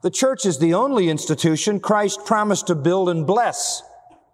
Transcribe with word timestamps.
The 0.00 0.10
church 0.10 0.46
is 0.46 0.58
the 0.58 0.74
only 0.74 1.08
institution 1.08 1.80
Christ 1.80 2.24
promised 2.24 2.68
to 2.68 2.76
build 2.76 3.08
and 3.08 3.26
bless. 3.26 3.82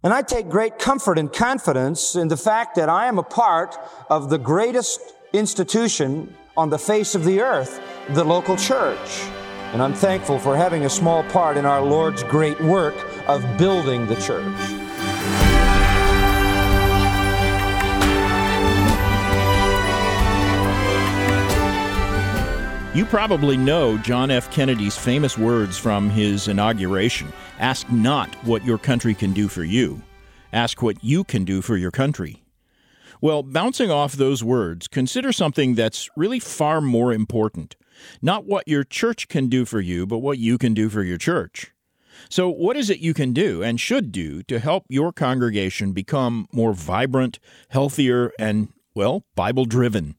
And 0.02 0.12
I 0.12 0.20
take 0.20 0.50
great 0.50 0.78
comfort 0.78 1.18
and 1.18 1.32
confidence 1.32 2.16
in 2.16 2.28
the 2.28 2.36
fact 2.36 2.76
that 2.76 2.90
I 2.90 3.06
am 3.06 3.18
a 3.18 3.22
part 3.22 3.74
of 4.10 4.28
the 4.28 4.36
greatest 4.36 5.00
institution 5.32 6.36
on 6.54 6.68
the 6.68 6.78
face 6.78 7.14
of 7.14 7.24
the 7.24 7.40
earth, 7.40 7.80
the 8.10 8.24
local 8.24 8.56
church. 8.56 9.22
And 9.72 9.82
I'm 9.82 9.94
thankful 9.94 10.38
for 10.38 10.54
having 10.54 10.84
a 10.84 10.90
small 10.90 11.24
part 11.30 11.56
in 11.56 11.64
our 11.64 11.80
Lord's 11.80 12.22
great 12.24 12.60
work 12.60 12.94
of 13.26 13.42
building 13.56 14.06
the 14.06 14.16
church. 14.16 14.83
You 22.94 23.04
probably 23.04 23.56
know 23.56 23.98
John 23.98 24.30
F. 24.30 24.52
Kennedy's 24.52 24.96
famous 24.96 25.36
words 25.36 25.76
from 25.76 26.10
his 26.10 26.46
inauguration 26.46 27.32
Ask 27.58 27.90
not 27.90 28.32
what 28.44 28.64
your 28.64 28.78
country 28.78 29.14
can 29.14 29.32
do 29.32 29.48
for 29.48 29.64
you, 29.64 30.00
ask 30.52 30.80
what 30.80 31.02
you 31.02 31.24
can 31.24 31.44
do 31.44 31.60
for 31.60 31.76
your 31.76 31.90
country. 31.90 32.44
Well, 33.20 33.42
bouncing 33.42 33.90
off 33.90 34.12
those 34.12 34.44
words, 34.44 34.86
consider 34.86 35.32
something 35.32 35.74
that's 35.74 36.08
really 36.16 36.38
far 36.38 36.80
more 36.80 37.12
important. 37.12 37.74
Not 38.22 38.44
what 38.44 38.68
your 38.68 38.84
church 38.84 39.26
can 39.26 39.48
do 39.48 39.64
for 39.64 39.80
you, 39.80 40.06
but 40.06 40.18
what 40.18 40.38
you 40.38 40.56
can 40.56 40.72
do 40.72 40.88
for 40.88 41.02
your 41.02 41.18
church. 41.18 41.72
So, 42.30 42.48
what 42.48 42.76
is 42.76 42.90
it 42.90 43.00
you 43.00 43.12
can 43.12 43.32
do 43.32 43.60
and 43.60 43.80
should 43.80 44.12
do 44.12 44.44
to 44.44 44.60
help 44.60 44.84
your 44.88 45.12
congregation 45.12 45.90
become 45.94 46.46
more 46.52 46.72
vibrant, 46.72 47.40
healthier, 47.70 48.30
and, 48.38 48.68
well, 48.94 49.24
Bible 49.34 49.64
driven? 49.64 50.14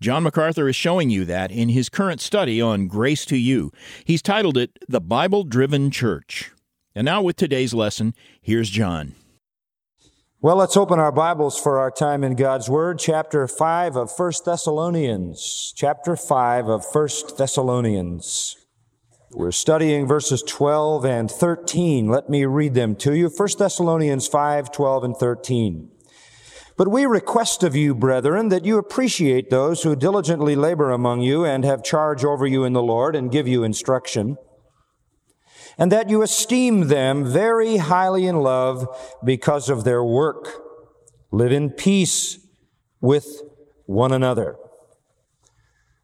John 0.00 0.24
MacArthur 0.24 0.68
is 0.68 0.76
showing 0.76 1.08
you 1.08 1.24
that 1.24 1.50
in 1.50 1.70
his 1.70 1.88
current 1.88 2.20
study 2.20 2.60
on 2.60 2.86
Grace 2.86 3.24
to 3.26 3.36
You. 3.36 3.72
He's 4.04 4.20
titled 4.20 4.58
it 4.58 4.78
The 4.88 5.00
Bible 5.00 5.42
Driven 5.44 5.90
Church. 5.90 6.52
And 6.94 7.04
now, 7.04 7.22
with 7.22 7.36
today's 7.36 7.72
lesson, 7.72 8.14
here's 8.40 8.70
John. 8.70 9.14
Well, 10.42 10.56
let's 10.56 10.76
open 10.76 10.98
our 10.98 11.12
Bibles 11.12 11.58
for 11.58 11.78
our 11.78 11.90
time 11.90 12.22
in 12.22 12.36
God's 12.36 12.68
Word, 12.68 12.98
chapter 12.98 13.48
5 13.48 13.96
of 13.96 14.12
1 14.14 14.32
Thessalonians. 14.44 15.72
Chapter 15.74 16.14
5 16.14 16.68
of 16.68 16.84
1 16.92 17.08
Thessalonians. 17.38 18.56
We're 19.32 19.50
studying 19.50 20.06
verses 20.06 20.42
12 20.42 21.04
and 21.04 21.30
13. 21.30 22.08
Let 22.08 22.28
me 22.28 22.44
read 22.44 22.74
them 22.74 22.96
to 22.96 23.14
you. 23.14 23.28
1 23.28 23.48
Thessalonians 23.58 24.28
5, 24.28 24.70
12 24.70 25.04
and 25.04 25.16
13. 25.16 25.90
But 26.76 26.88
we 26.88 27.06
request 27.06 27.62
of 27.62 27.74
you, 27.74 27.94
brethren, 27.94 28.50
that 28.50 28.66
you 28.66 28.76
appreciate 28.76 29.48
those 29.48 29.82
who 29.82 29.96
diligently 29.96 30.54
labor 30.54 30.90
among 30.90 31.22
you 31.22 31.44
and 31.44 31.64
have 31.64 31.82
charge 31.82 32.22
over 32.22 32.46
you 32.46 32.64
in 32.64 32.74
the 32.74 32.82
Lord 32.82 33.16
and 33.16 33.32
give 33.32 33.48
you 33.48 33.64
instruction, 33.64 34.36
and 35.78 35.90
that 35.90 36.10
you 36.10 36.20
esteem 36.20 36.88
them 36.88 37.24
very 37.24 37.78
highly 37.78 38.26
in 38.26 38.36
love 38.36 38.86
because 39.24 39.70
of 39.70 39.84
their 39.84 40.04
work. 40.04 40.48
Live 41.30 41.52
in 41.52 41.70
peace 41.70 42.38
with 43.00 43.42
one 43.86 44.12
another. 44.12 44.56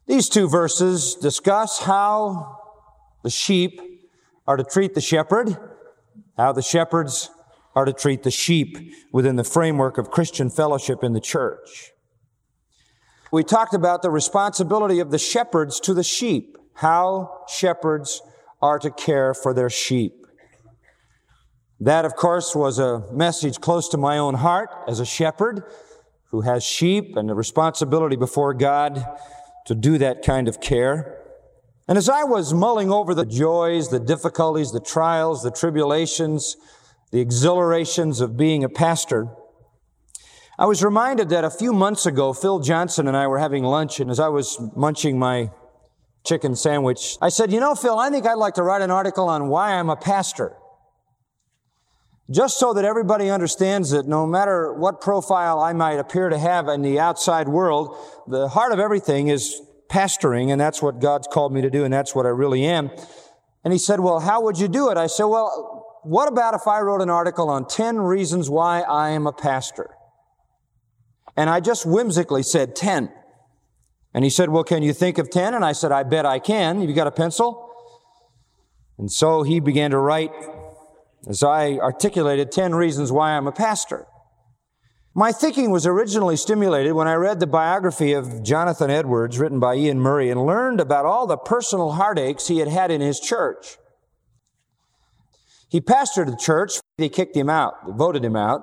These 0.07 0.27
two 0.27 0.49
verses 0.49 1.15
discuss 1.15 1.79
how 1.79 2.57
the 3.23 3.29
sheep 3.29 3.79
are 4.47 4.57
to 4.57 4.63
treat 4.63 4.95
the 4.95 5.01
shepherd, 5.01 5.55
how 6.35 6.51
the 6.51 6.61
shepherds 6.61 7.29
are 7.75 7.85
to 7.85 7.93
treat 7.93 8.23
the 8.23 8.31
sheep 8.31 8.77
within 9.11 9.35
the 9.35 9.43
framework 9.43 9.97
of 9.97 10.11
Christian 10.11 10.49
fellowship 10.49 11.03
in 11.03 11.13
the 11.13 11.19
church. 11.19 11.91
We 13.31 13.43
talked 13.43 13.73
about 13.73 14.03
the 14.03 14.11
responsibility 14.11 14.99
of 14.99 15.09
the 15.09 15.17
shepherds 15.17 15.79
to 15.81 15.93
the 15.93 16.03
sheep, 16.03 16.57
how 16.75 17.45
shepherds 17.47 18.21
are 18.61 18.77
to 18.79 18.91
care 18.91 19.33
for 19.33 19.53
their 19.53 19.69
sheep. 19.69 20.13
That, 21.79 22.05
of 22.05 22.15
course, 22.15 22.55
was 22.55 22.79
a 22.79 23.11
message 23.11 23.59
close 23.59 23.89
to 23.89 23.97
my 23.97 24.17
own 24.17 24.35
heart 24.35 24.69
as 24.87 24.99
a 24.99 25.05
shepherd 25.05 25.63
who 26.29 26.41
has 26.41 26.63
sheep 26.63 27.17
and 27.17 27.27
the 27.27 27.33
responsibility 27.33 28.15
before 28.15 28.53
God 28.53 29.05
to 29.65 29.75
do 29.75 29.97
that 29.97 30.23
kind 30.23 30.47
of 30.47 30.61
care. 30.61 31.19
And 31.87 31.97
as 31.97 32.07
I 32.07 32.23
was 32.23 32.53
mulling 32.53 32.91
over 32.91 33.13
the 33.13 33.25
joys, 33.25 33.89
the 33.89 33.99
difficulties, 33.99 34.71
the 34.71 34.79
trials, 34.79 35.43
the 35.43 35.51
tribulations, 35.51 36.55
the 37.13 37.21
exhilarations 37.21 38.21
of 38.21 38.35
being 38.35 38.63
a 38.63 38.69
pastor, 38.69 39.27
I 40.57 40.65
was 40.65 40.83
reminded 40.83 41.29
that 41.29 41.43
a 41.43 41.49
few 41.51 41.71
months 41.71 42.07
ago, 42.07 42.33
Phil 42.33 42.57
Johnson 42.57 43.07
and 43.07 43.15
I 43.15 43.27
were 43.27 43.37
having 43.37 43.63
lunch, 43.63 43.99
and 43.99 44.09
as 44.09 44.19
I 44.19 44.29
was 44.29 44.59
munching 44.75 45.19
my 45.19 45.51
chicken 46.25 46.55
sandwich, 46.55 47.17
I 47.21 47.29
said, 47.29 47.51
You 47.51 47.59
know, 47.59 47.75
Phil, 47.75 47.99
I 47.99 48.09
think 48.09 48.25
I'd 48.25 48.33
like 48.33 48.55
to 48.55 48.63
write 48.63 48.81
an 48.81 48.89
article 48.89 49.29
on 49.29 49.47
why 49.47 49.75
I'm 49.75 49.91
a 49.91 49.95
pastor. 49.95 50.57
Just 52.31 52.57
so 52.57 52.73
that 52.73 52.83
everybody 52.83 53.29
understands 53.29 53.91
that 53.91 54.07
no 54.07 54.25
matter 54.25 54.73
what 54.73 54.99
profile 54.99 55.59
I 55.59 55.73
might 55.73 55.99
appear 55.99 56.29
to 56.29 56.37
have 56.39 56.67
in 56.67 56.81
the 56.81 56.99
outside 56.99 57.47
world, 57.47 57.95
the 58.25 58.47
heart 58.47 58.71
of 58.71 58.79
everything 58.79 59.27
is 59.27 59.61
pastoring, 59.87 60.51
and 60.51 60.59
that's 60.59 60.81
what 60.81 60.99
God's 60.99 61.27
called 61.27 61.53
me 61.53 61.61
to 61.61 61.69
do, 61.69 61.83
and 61.83 61.93
that's 61.93 62.15
what 62.15 62.25
I 62.25 62.29
really 62.29 62.65
am. 62.65 62.89
And 63.63 63.71
he 63.71 63.77
said, 63.77 63.99
Well, 63.99 64.19
how 64.19 64.41
would 64.41 64.57
you 64.57 64.67
do 64.67 64.89
it? 64.89 64.97
I 64.97 65.05
said, 65.05 65.25
Well, 65.25 65.72
what 66.03 66.27
about 66.27 66.53
if 66.53 66.67
I 66.67 66.79
wrote 66.81 67.01
an 67.01 67.09
article 67.09 67.49
on 67.49 67.67
10 67.67 67.99
reasons 67.99 68.49
why 68.49 68.81
I 68.81 69.09
am 69.09 69.27
a 69.27 69.33
pastor? 69.33 69.89
And 71.35 71.49
I 71.49 71.59
just 71.59 71.85
whimsically 71.85 72.43
said 72.43 72.75
10. 72.75 73.11
And 74.13 74.23
he 74.23 74.29
said, 74.29 74.49
well, 74.49 74.63
can 74.63 74.83
you 74.83 74.93
think 74.93 75.17
of 75.17 75.29
10? 75.29 75.53
And 75.53 75.65
I 75.65 75.71
said, 75.71 75.91
I 75.91 76.03
bet 76.03 76.25
I 76.25 76.39
can. 76.39 76.81
You 76.81 76.93
got 76.93 77.07
a 77.07 77.11
pencil? 77.11 77.69
And 78.97 79.11
so 79.11 79.43
he 79.43 79.59
began 79.59 79.91
to 79.91 79.97
write 79.97 80.31
as 81.27 81.41
I 81.41 81.73
articulated 81.77 82.51
10 82.51 82.75
reasons 82.75 83.11
why 83.11 83.31
I'm 83.31 83.47
a 83.47 83.51
pastor. 83.51 84.05
My 85.15 85.31
thinking 85.31 85.71
was 85.71 85.85
originally 85.85 86.35
stimulated 86.35 86.93
when 86.93 87.07
I 87.07 87.13
read 87.13 87.39
the 87.39 87.47
biography 87.47 88.13
of 88.13 88.43
Jonathan 88.43 88.89
Edwards 88.89 89.39
written 89.39 89.59
by 89.59 89.75
Iain 89.75 89.99
Murray 89.99 90.29
and 90.29 90.45
learned 90.45 90.79
about 90.79 91.05
all 91.05 91.27
the 91.27 91.37
personal 91.37 91.91
heartaches 91.91 92.47
he 92.47 92.57
had 92.57 92.67
had 92.67 92.91
in 92.91 92.99
his 92.99 93.19
church. 93.19 93.77
He 95.73 95.81
pastored 95.81 96.27
the 96.27 96.37
church. 96.37 96.73
They 96.99 97.09
kicked 97.09 97.35
him 97.35 97.49
out, 97.49 97.73
voted 97.97 98.23
him 98.23 98.35
out. 98.35 98.61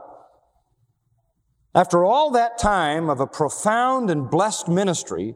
After 1.75 2.04
all 2.04 2.31
that 2.31 2.56
time 2.56 3.10
of 3.10 3.19
a 3.19 3.26
profound 3.26 4.10
and 4.10 4.31
blessed 4.31 4.69
ministry, 4.69 5.34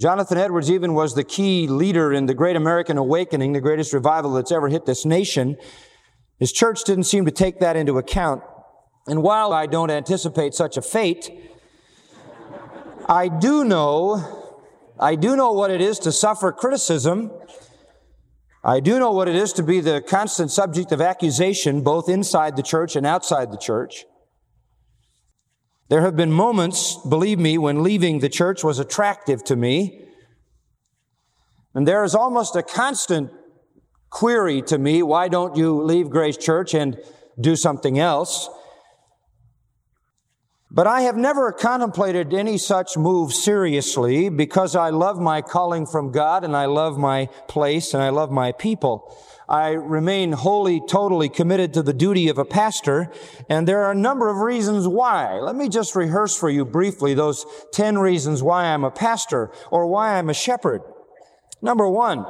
Jonathan 0.00 0.38
Edwards 0.38 0.72
even 0.72 0.92
was 0.92 1.14
the 1.14 1.22
key 1.22 1.68
leader 1.68 2.12
in 2.12 2.26
the 2.26 2.34
Great 2.34 2.56
American 2.56 2.98
Awakening, 2.98 3.52
the 3.52 3.60
greatest 3.60 3.92
revival 3.92 4.32
that's 4.32 4.50
ever 4.50 4.68
hit 4.68 4.86
this 4.86 5.04
nation. 5.04 5.56
His 6.40 6.50
church 6.50 6.82
didn't 6.82 7.04
seem 7.04 7.26
to 7.26 7.30
take 7.30 7.60
that 7.60 7.76
into 7.76 7.96
account. 7.96 8.42
And 9.06 9.22
while 9.22 9.52
I 9.52 9.66
don't 9.66 9.92
anticipate 9.92 10.52
such 10.52 10.76
a 10.76 10.82
fate, 10.82 11.30
I 13.08 13.28
do 13.28 13.62
know, 13.62 14.66
I 14.98 15.14
do 15.14 15.36
know 15.36 15.52
what 15.52 15.70
it 15.70 15.80
is 15.80 16.00
to 16.00 16.10
suffer 16.10 16.50
criticism 16.50 17.30
I 18.64 18.80
do 18.80 18.98
know 18.98 19.12
what 19.12 19.28
it 19.28 19.36
is 19.36 19.52
to 19.54 19.62
be 19.62 19.80
the 19.80 20.00
constant 20.00 20.50
subject 20.50 20.90
of 20.90 21.02
accusation, 21.02 21.82
both 21.82 22.08
inside 22.08 22.56
the 22.56 22.62
church 22.62 22.96
and 22.96 23.04
outside 23.06 23.52
the 23.52 23.58
church. 23.58 24.06
There 25.90 26.00
have 26.00 26.16
been 26.16 26.32
moments, 26.32 26.96
believe 27.06 27.38
me, 27.38 27.58
when 27.58 27.82
leaving 27.82 28.20
the 28.20 28.30
church 28.30 28.64
was 28.64 28.78
attractive 28.78 29.44
to 29.44 29.56
me. 29.56 30.06
And 31.74 31.86
there 31.86 32.04
is 32.04 32.14
almost 32.14 32.56
a 32.56 32.62
constant 32.62 33.30
query 34.08 34.62
to 34.62 34.78
me, 34.78 35.02
why 35.02 35.28
don't 35.28 35.56
you 35.56 35.82
leave 35.82 36.08
Grace 36.08 36.38
Church 36.38 36.72
and 36.72 36.98
do 37.38 37.56
something 37.56 37.98
else? 37.98 38.48
But 40.74 40.88
I 40.88 41.02
have 41.02 41.16
never 41.16 41.52
contemplated 41.52 42.34
any 42.34 42.58
such 42.58 42.96
move 42.96 43.32
seriously 43.32 44.28
because 44.28 44.74
I 44.74 44.90
love 44.90 45.20
my 45.20 45.40
calling 45.40 45.86
from 45.86 46.10
God 46.10 46.42
and 46.42 46.56
I 46.56 46.64
love 46.66 46.98
my 46.98 47.26
place 47.46 47.94
and 47.94 48.02
I 48.02 48.08
love 48.08 48.32
my 48.32 48.50
people. 48.50 49.16
I 49.48 49.68
remain 49.68 50.32
wholly, 50.32 50.80
totally 50.80 51.28
committed 51.28 51.74
to 51.74 51.82
the 51.82 51.92
duty 51.92 52.28
of 52.28 52.38
a 52.38 52.44
pastor, 52.44 53.12
and 53.48 53.68
there 53.68 53.84
are 53.84 53.92
a 53.92 53.96
number 53.96 54.28
of 54.28 54.38
reasons 54.38 54.88
why. 54.88 55.34
Let 55.34 55.54
me 55.54 55.68
just 55.68 55.94
rehearse 55.94 56.36
for 56.36 56.50
you 56.50 56.64
briefly 56.64 57.14
those 57.14 57.46
10 57.72 57.98
reasons 57.98 58.42
why 58.42 58.64
I'm 58.64 58.82
a 58.82 58.90
pastor 58.90 59.52
or 59.70 59.86
why 59.86 60.18
I'm 60.18 60.28
a 60.28 60.34
shepherd. 60.34 60.82
Number 61.62 61.88
one, 61.88 62.26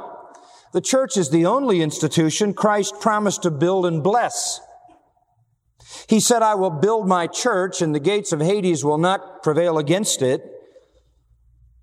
the 0.71 0.81
church 0.81 1.17
is 1.17 1.31
the 1.31 1.47
only 1.47 1.81
institution 1.81 2.53
Christ 2.53 2.99
promised 2.99 3.41
to 3.41 3.49
build 3.49 3.87
and 3.87 4.03
bless. 4.03 4.59
He 6.07 6.19
said, 6.19 6.41
I 6.41 6.55
will 6.55 6.69
build 6.69 7.07
my 7.07 7.27
church 7.27 7.81
and 7.81 7.93
the 7.93 7.99
gates 7.99 8.31
of 8.31 8.41
Hades 8.41 8.83
will 8.83 8.97
not 8.97 9.43
prevail 9.43 9.77
against 9.77 10.21
it. 10.21 10.43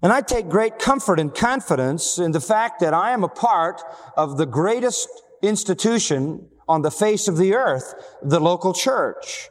And 0.02 0.12
I 0.12 0.20
take 0.20 0.48
great 0.48 0.78
comfort 0.78 1.20
and 1.20 1.32
confidence 1.32 2.18
in 2.18 2.32
the 2.32 2.40
fact 2.40 2.80
that 2.80 2.92
I 2.92 3.12
am 3.12 3.22
a 3.22 3.28
part 3.28 3.82
of 4.16 4.36
the 4.36 4.46
greatest 4.46 5.08
institution 5.42 6.48
on 6.68 6.82
the 6.82 6.90
face 6.90 7.28
of 7.28 7.36
the 7.36 7.54
earth, 7.54 7.94
the 8.22 8.40
local 8.40 8.72
church. 8.72 9.48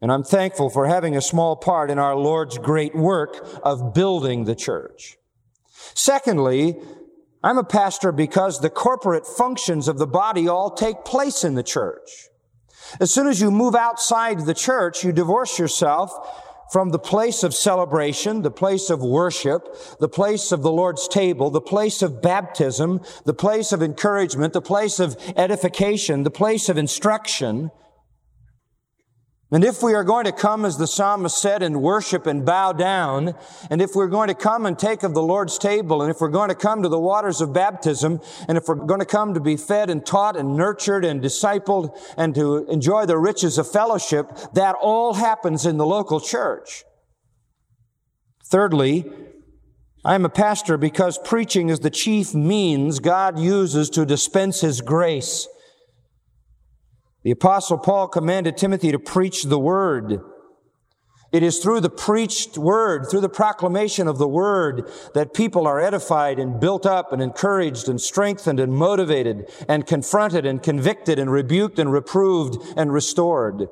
And 0.00 0.12
I'm 0.12 0.24
thankful 0.24 0.70
for 0.70 0.86
having 0.86 1.16
a 1.16 1.22
small 1.22 1.56
part 1.56 1.90
in 1.90 1.98
our 1.98 2.16
Lord's 2.16 2.58
great 2.58 2.94
work 2.94 3.46
of 3.62 3.94
building 3.94 4.44
the 4.44 4.54
church. 4.54 5.16
Secondly, 5.94 6.76
I'm 7.42 7.58
a 7.58 7.64
pastor 7.64 8.12
because 8.12 8.60
the 8.60 8.70
corporate 8.70 9.26
functions 9.26 9.88
of 9.88 9.98
the 9.98 10.06
body 10.06 10.48
all 10.48 10.70
take 10.70 11.04
place 11.04 11.44
in 11.44 11.54
the 11.54 11.62
church. 11.62 12.28
As 13.00 13.12
soon 13.12 13.26
as 13.26 13.40
you 13.40 13.50
move 13.50 13.74
outside 13.74 14.40
the 14.40 14.54
church, 14.54 15.04
you 15.04 15.12
divorce 15.12 15.58
yourself 15.58 16.12
from 16.70 16.90
the 16.90 16.98
place 16.98 17.42
of 17.42 17.54
celebration, 17.54 18.42
the 18.42 18.50
place 18.50 18.90
of 18.90 19.00
worship, 19.00 19.76
the 20.00 20.08
place 20.08 20.50
of 20.50 20.62
the 20.62 20.72
Lord's 20.72 21.06
table, 21.06 21.50
the 21.50 21.60
place 21.60 22.02
of 22.02 22.22
baptism, 22.22 23.00
the 23.24 23.34
place 23.34 23.72
of 23.72 23.82
encouragement, 23.82 24.52
the 24.52 24.62
place 24.62 24.98
of 24.98 25.16
edification, 25.36 26.22
the 26.22 26.30
place 26.30 26.68
of 26.68 26.78
instruction, 26.78 27.70
and 29.54 29.62
if 29.62 29.84
we 29.84 29.94
are 29.94 30.02
going 30.02 30.24
to 30.24 30.32
come, 30.32 30.64
as 30.64 30.78
the 30.78 30.88
psalmist 30.88 31.38
said, 31.38 31.62
and 31.62 31.80
worship 31.80 32.26
and 32.26 32.44
bow 32.44 32.72
down, 32.72 33.36
and 33.70 33.80
if 33.80 33.94
we're 33.94 34.08
going 34.08 34.26
to 34.26 34.34
come 34.34 34.66
and 34.66 34.76
take 34.76 35.04
of 35.04 35.14
the 35.14 35.22
Lord's 35.22 35.58
table, 35.58 36.02
and 36.02 36.10
if 36.10 36.20
we're 36.20 36.26
going 36.26 36.48
to 36.48 36.56
come 36.56 36.82
to 36.82 36.88
the 36.88 36.98
waters 36.98 37.40
of 37.40 37.52
baptism, 37.52 38.20
and 38.48 38.58
if 38.58 38.64
we're 38.66 38.74
going 38.74 38.98
to 38.98 39.06
come 39.06 39.32
to 39.32 39.38
be 39.38 39.56
fed 39.56 39.90
and 39.90 40.04
taught 40.04 40.36
and 40.36 40.56
nurtured 40.56 41.04
and 41.04 41.22
discipled 41.22 41.96
and 42.16 42.34
to 42.34 42.68
enjoy 42.68 43.06
the 43.06 43.16
riches 43.16 43.56
of 43.56 43.70
fellowship, 43.70 44.26
that 44.54 44.74
all 44.82 45.14
happens 45.14 45.64
in 45.64 45.76
the 45.76 45.86
local 45.86 46.18
church. 46.18 46.82
Thirdly, 48.44 49.08
I 50.04 50.16
am 50.16 50.24
a 50.24 50.30
pastor 50.30 50.76
because 50.76 51.16
preaching 51.16 51.68
is 51.68 51.78
the 51.78 51.90
chief 51.90 52.34
means 52.34 52.98
God 52.98 53.38
uses 53.38 53.88
to 53.90 54.04
dispense 54.04 54.62
His 54.62 54.80
grace. 54.80 55.46
The 57.24 57.30
apostle 57.30 57.78
Paul 57.78 58.08
commanded 58.08 58.56
Timothy 58.56 58.92
to 58.92 58.98
preach 58.98 59.44
the 59.44 59.58
word. 59.58 60.20
It 61.32 61.42
is 61.42 61.58
through 61.58 61.80
the 61.80 61.90
preached 61.90 62.56
word, 62.56 63.06
through 63.10 63.22
the 63.22 63.28
proclamation 63.28 64.06
of 64.06 64.18
the 64.18 64.28
word, 64.28 64.88
that 65.14 65.34
people 65.34 65.66
are 65.66 65.80
edified 65.80 66.38
and 66.38 66.60
built 66.60 66.86
up 66.86 67.12
and 67.12 67.20
encouraged 67.20 67.88
and 67.88 68.00
strengthened 68.00 68.60
and 68.60 68.72
motivated 68.72 69.50
and 69.68 69.86
confronted 69.86 70.46
and 70.46 70.62
convicted 70.62 71.18
and 71.18 71.32
rebuked 71.32 71.78
and 71.80 71.90
reproved 71.90 72.56
and 72.76 72.92
restored. 72.92 73.68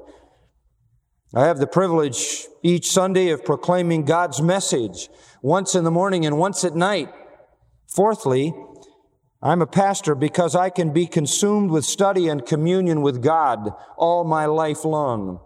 I 1.34 1.44
have 1.44 1.58
the 1.58 1.66
privilege 1.66 2.46
each 2.62 2.90
Sunday 2.90 3.28
of 3.28 3.44
proclaiming 3.44 4.06
God's 4.06 4.42
message 4.42 5.08
once 5.40 5.74
in 5.74 5.84
the 5.84 5.90
morning 5.90 6.26
and 6.26 6.38
once 6.38 6.64
at 6.64 6.74
night. 6.74 7.10
Fourthly, 7.86 8.54
I'm 9.42 9.60
a 9.60 9.66
pastor 9.66 10.14
because 10.14 10.54
I 10.54 10.70
can 10.70 10.92
be 10.92 11.06
consumed 11.06 11.70
with 11.70 11.84
study 11.84 12.28
and 12.28 12.46
communion 12.46 13.02
with 13.02 13.22
God 13.22 13.74
all 13.96 14.22
my 14.22 14.46
life 14.46 14.84
long. 14.84 15.40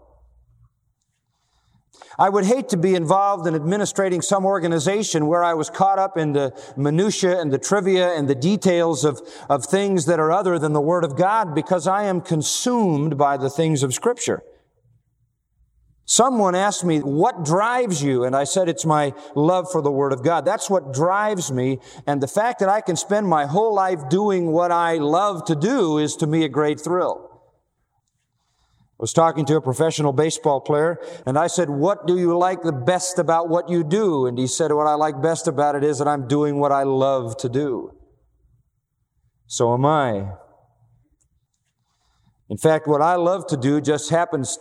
I 2.19 2.29
would 2.29 2.45
hate 2.45 2.69
to 2.69 2.77
be 2.77 2.95
involved 2.95 3.47
in 3.47 3.55
administrating 3.55 4.21
some 4.21 4.45
organization 4.45 5.27
where 5.27 5.43
I 5.43 5.53
was 5.53 5.69
caught 5.69 5.99
up 5.99 6.17
in 6.17 6.33
the 6.33 6.51
minutiae 6.75 7.39
and 7.39 7.51
the 7.51 7.59
trivia 7.59 8.13
and 8.13 8.27
the 8.27 8.35
details 8.35 9.03
of, 9.03 9.21
of 9.49 9.65
things 9.65 10.05
that 10.05 10.19
are 10.19 10.31
other 10.31 10.57
than 10.57 10.73
the 10.73 10.81
Word 10.81 11.03
of 11.03 11.15
God 11.15 11.53
because 11.53 11.87
I 11.87 12.03
am 12.03 12.21
consumed 12.21 13.17
by 13.17 13.37
the 13.37 13.49
things 13.49 13.83
of 13.83 13.93
Scripture. 13.93 14.43
Someone 16.09 16.55
asked 16.55 16.85
me, 16.85 16.99
what 16.99 17.43
drives 17.43 18.01
you? 18.01 18.23
And 18.23 18.33
I 18.33 18.45
said, 18.45 18.69
it's 18.69 18.85
my 18.85 19.13
love 19.35 19.69
for 19.69 19.81
the 19.81 19.91
Word 19.91 20.13
of 20.13 20.23
God. 20.23 20.45
That's 20.45 20.69
what 20.69 20.93
drives 20.93 21.51
me. 21.51 21.79
And 22.07 22.23
the 22.23 22.29
fact 22.29 22.59
that 22.59 22.69
I 22.69 22.79
can 22.79 22.95
spend 22.95 23.27
my 23.27 23.45
whole 23.45 23.75
life 23.75 24.07
doing 24.07 24.53
what 24.53 24.71
I 24.71 24.95
love 24.99 25.43
to 25.47 25.55
do 25.55 25.97
is 25.97 26.15
to 26.15 26.25
me 26.25 26.45
a 26.45 26.49
great 26.49 26.79
thrill. 26.79 27.29
I 28.97 28.99
was 28.99 29.11
talking 29.11 29.45
to 29.47 29.57
a 29.57 29.61
professional 29.61 30.13
baseball 30.13 30.61
player 30.61 30.97
and 31.25 31.37
I 31.37 31.47
said, 31.47 31.69
what 31.69 32.07
do 32.07 32.17
you 32.17 32.37
like 32.37 32.61
the 32.61 32.71
best 32.71 33.19
about 33.19 33.49
what 33.49 33.67
you 33.67 33.83
do? 33.83 34.27
And 34.27 34.39
he 34.39 34.47
said, 34.47 34.71
what 34.71 34.87
I 34.87 34.93
like 34.93 35.21
best 35.21 35.45
about 35.45 35.75
it 35.75 35.83
is 35.83 35.99
that 35.99 36.07
I'm 36.07 36.25
doing 36.25 36.57
what 36.57 36.71
I 36.71 36.83
love 36.83 37.35
to 37.39 37.49
do. 37.49 37.91
So 39.45 39.73
am 39.73 39.85
I. 39.85 40.29
In 42.49 42.57
fact, 42.57 42.87
what 42.87 43.01
I 43.01 43.15
love 43.15 43.45
to 43.47 43.57
do 43.57 43.81
just 43.81 44.09
happens 44.09 44.57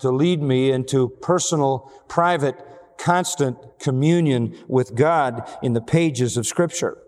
to 0.00 0.10
lead 0.10 0.42
me 0.42 0.70
into 0.70 1.08
personal, 1.08 1.90
private, 2.08 2.56
constant 2.98 3.56
communion 3.78 4.56
with 4.66 4.94
God 4.94 5.48
in 5.62 5.72
the 5.72 5.80
pages 5.80 6.36
of 6.36 6.46
Scripture. 6.46 6.98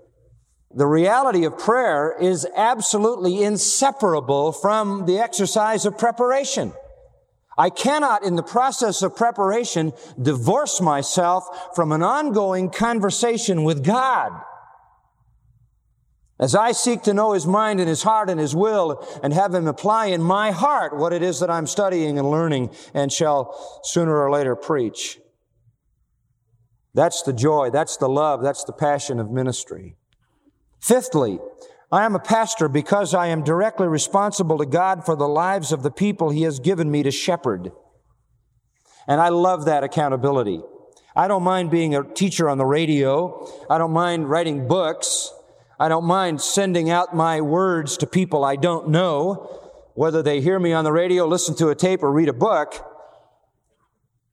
The 0.72 0.86
reality 0.86 1.44
of 1.44 1.58
prayer 1.58 2.16
is 2.20 2.46
absolutely 2.56 3.42
inseparable 3.42 4.52
from 4.52 5.04
the 5.06 5.18
exercise 5.18 5.84
of 5.84 5.98
preparation. 5.98 6.72
I 7.58 7.70
cannot, 7.70 8.22
in 8.24 8.36
the 8.36 8.42
process 8.42 9.02
of 9.02 9.16
preparation, 9.16 9.92
divorce 10.20 10.80
myself 10.80 11.74
from 11.74 11.90
an 11.92 12.02
ongoing 12.02 12.70
conversation 12.70 13.64
with 13.64 13.84
God. 13.84 14.30
As 16.40 16.54
I 16.54 16.72
seek 16.72 17.02
to 17.02 17.12
know 17.12 17.32
His 17.32 17.46
mind 17.46 17.80
and 17.80 17.88
His 17.88 18.02
heart 18.02 18.30
and 18.30 18.40
His 18.40 18.56
will 18.56 19.06
and 19.22 19.34
have 19.34 19.54
Him 19.54 19.68
apply 19.68 20.06
in 20.06 20.22
my 20.22 20.50
heart 20.50 20.96
what 20.96 21.12
it 21.12 21.22
is 21.22 21.38
that 21.40 21.50
I'm 21.50 21.66
studying 21.66 22.18
and 22.18 22.30
learning 22.30 22.70
and 22.94 23.12
shall 23.12 23.80
sooner 23.84 24.16
or 24.16 24.30
later 24.30 24.56
preach. 24.56 25.20
That's 26.94 27.22
the 27.22 27.34
joy, 27.34 27.68
that's 27.70 27.98
the 27.98 28.08
love, 28.08 28.42
that's 28.42 28.64
the 28.64 28.72
passion 28.72 29.20
of 29.20 29.30
ministry. 29.30 29.96
Fifthly, 30.80 31.38
I 31.92 32.06
am 32.06 32.14
a 32.14 32.20
pastor 32.20 32.68
because 32.68 33.12
I 33.12 33.26
am 33.26 33.44
directly 33.44 33.86
responsible 33.86 34.56
to 34.58 34.66
God 34.66 35.04
for 35.04 35.16
the 35.16 35.28
lives 35.28 35.72
of 35.72 35.82
the 35.82 35.90
people 35.90 36.30
He 36.30 36.42
has 36.42 36.58
given 36.58 36.90
me 36.90 37.02
to 37.02 37.10
shepherd. 37.10 37.70
And 39.06 39.20
I 39.20 39.28
love 39.28 39.66
that 39.66 39.84
accountability. 39.84 40.62
I 41.14 41.28
don't 41.28 41.42
mind 41.42 41.70
being 41.70 41.94
a 41.94 42.02
teacher 42.02 42.48
on 42.48 42.56
the 42.56 42.64
radio. 42.64 43.46
I 43.68 43.76
don't 43.76 43.92
mind 43.92 44.30
writing 44.30 44.66
books. 44.66 45.32
I 45.80 45.88
don't 45.88 46.04
mind 46.04 46.42
sending 46.42 46.90
out 46.90 47.16
my 47.16 47.40
words 47.40 47.96
to 47.96 48.06
people 48.06 48.44
I 48.44 48.56
don't 48.56 48.90
know, 48.90 49.48
whether 49.94 50.22
they 50.22 50.42
hear 50.42 50.58
me 50.58 50.74
on 50.74 50.84
the 50.84 50.92
radio, 50.92 51.26
listen 51.26 51.56
to 51.56 51.68
a 51.68 51.74
tape, 51.74 52.02
or 52.02 52.12
read 52.12 52.28
a 52.28 52.34
book. 52.34 52.74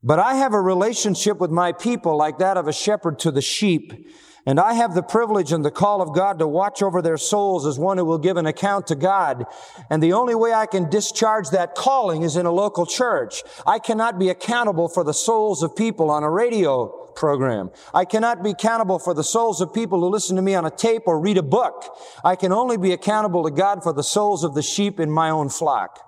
But 0.03 0.19
I 0.19 0.33
have 0.33 0.53
a 0.53 0.59
relationship 0.59 1.39
with 1.39 1.49
my 1.49 1.71
people 1.71 2.17
like 2.17 2.39
that 2.39 2.57
of 2.57 2.67
a 2.67 2.73
shepherd 2.73 3.17
to 3.19 3.31
the 3.31 3.41
sheep. 3.41 4.09
And 4.45 4.59
I 4.59 4.73
have 4.73 4.93
the 4.93 5.01
privilege 5.01 5.53
and 5.53 5.63
the 5.63 5.71
call 5.71 6.01
of 6.01 6.13
God 6.13 6.39
to 6.39 6.47
watch 6.47 6.81
over 6.81 7.01
their 7.01 7.17
souls 7.17 7.65
as 7.65 7.79
one 7.79 7.97
who 7.97 8.03
will 8.03 8.17
give 8.17 8.35
an 8.35 8.45
account 8.45 8.87
to 8.87 8.95
God. 8.95 9.45
And 9.89 10.03
the 10.03 10.13
only 10.13 10.35
way 10.35 10.53
I 10.53 10.65
can 10.65 10.89
discharge 10.89 11.51
that 11.51 11.75
calling 11.75 12.23
is 12.23 12.35
in 12.35 12.45
a 12.45 12.51
local 12.51 12.85
church. 12.85 13.41
I 13.65 13.79
cannot 13.79 14.19
be 14.19 14.27
accountable 14.27 14.89
for 14.89 15.05
the 15.05 15.13
souls 15.13 15.63
of 15.63 15.77
people 15.77 16.09
on 16.11 16.23
a 16.23 16.29
radio 16.29 17.06
program. 17.17 17.71
I 17.93 18.05
cannot 18.05 18.43
be 18.43 18.51
accountable 18.51 18.99
for 18.99 19.13
the 19.13 19.23
souls 19.23 19.59
of 19.59 19.73
people 19.73 19.99
who 19.99 20.07
listen 20.07 20.35
to 20.37 20.41
me 20.41 20.55
on 20.55 20.65
a 20.65 20.71
tape 20.71 21.03
or 21.05 21.19
read 21.19 21.37
a 21.37 21.43
book. 21.43 21.97
I 22.23 22.35
can 22.35 22.53
only 22.53 22.77
be 22.77 22.93
accountable 22.93 23.43
to 23.43 23.51
God 23.51 23.83
for 23.83 23.91
the 23.91 24.03
souls 24.03 24.43
of 24.43 24.53
the 24.53 24.61
sheep 24.61 24.99
in 24.99 25.11
my 25.11 25.29
own 25.29 25.49
flock. 25.49 25.99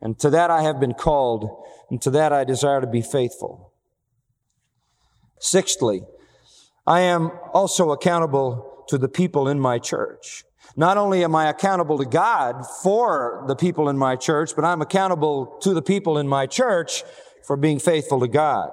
And 0.00 0.18
to 0.20 0.30
that 0.30 0.50
I 0.50 0.62
have 0.62 0.78
been 0.78 0.92
called, 0.92 1.48
and 1.90 2.00
to 2.02 2.10
that 2.10 2.32
I 2.32 2.44
desire 2.44 2.82
to 2.82 2.86
be 2.86 3.00
faithful. 3.00 3.72
Sixthly, 5.40 6.02
I 6.86 7.00
am 7.00 7.32
also 7.54 7.90
accountable 7.90 8.84
to 8.88 8.98
the 8.98 9.08
people 9.08 9.48
in 9.48 9.58
my 9.58 9.78
church. 9.78 10.44
Not 10.76 10.98
only 10.98 11.24
am 11.24 11.34
I 11.34 11.48
accountable 11.48 11.98
to 11.98 12.04
God 12.04 12.66
for 12.82 13.44
the 13.46 13.56
people 13.56 13.88
in 13.88 13.96
my 13.96 14.16
church, 14.16 14.54
but 14.54 14.64
I'm 14.64 14.82
accountable 14.82 15.58
to 15.62 15.72
the 15.72 15.82
people 15.82 16.18
in 16.18 16.28
my 16.28 16.46
church 16.46 17.02
for 17.46 17.56
being 17.56 17.78
faithful 17.78 18.20
to 18.20 18.28
God. 18.28 18.70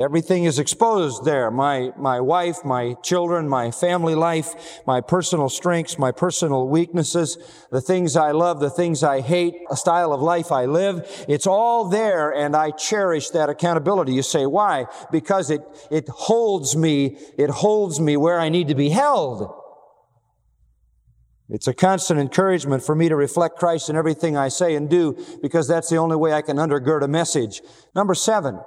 Everything 0.00 0.44
is 0.44 0.58
exposed 0.58 1.26
there. 1.26 1.50
My, 1.50 1.92
my 1.98 2.20
wife, 2.20 2.64
my 2.64 2.94
children, 3.02 3.46
my 3.46 3.70
family 3.70 4.14
life, 4.14 4.80
my 4.86 5.02
personal 5.02 5.50
strengths, 5.50 5.98
my 5.98 6.10
personal 6.10 6.66
weaknesses, 6.68 7.36
the 7.70 7.82
things 7.82 8.16
I 8.16 8.30
love, 8.30 8.60
the 8.60 8.70
things 8.70 9.04
I 9.04 9.20
hate, 9.20 9.56
a 9.70 9.76
style 9.76 10.14
of 10.14 10.22
life 10.22 10.50
I 10.50 10.64
live. 10.64 11.06
It's 11.28 11.46
all 11.46 11.90
there 11.90 12.30
and 12.30 12.56
I 12.56 12.70
cherish 12.70 13.28
that 13.30 13.50
accountability. 13.50 14.14
You 14.14 14.22
say, 14.22 14.46
why? 14.46 14.86
Because 15.12 15.50
it, 15.50 15.60
it 15.90 16.08
holds 16.08 16.74
me, 16.74 17.18
it 17.36 17.50
holds 17.50 18.00
me 18.00 18.16
where 18.16 18.40
I 18.40 18.48
need 18.48 18.68
to 18.68 18.74
be 18.74 18.88
held. 18.88 19.54
It's 21.50 21.66
a 21.66 21.74
constant 21.74 22.20
encouragement 22.20 22.82
for 22.82 22.94
me 22.94 23.10
to 23.10 23.16
reflect 23.16 23.58
Christ 23.58 23.90
in 23.90 23.96
everything 23.96 24.34
I 24.34 24.48
say 24.48 24.76
and 24.76 24.88
do 24.88 25.18
because 25.42 25.68
that's 25.68 25.90
the 25.90 25.96
only 25.96 26.16
way 26.16 26.32
I 26.32 26.40
can 26.40 26.56
undergird 26.56 27.02
a 27.02 27.08
message. 27.08 27.60
Number 27.94 28.14
seven, 28.14 28.60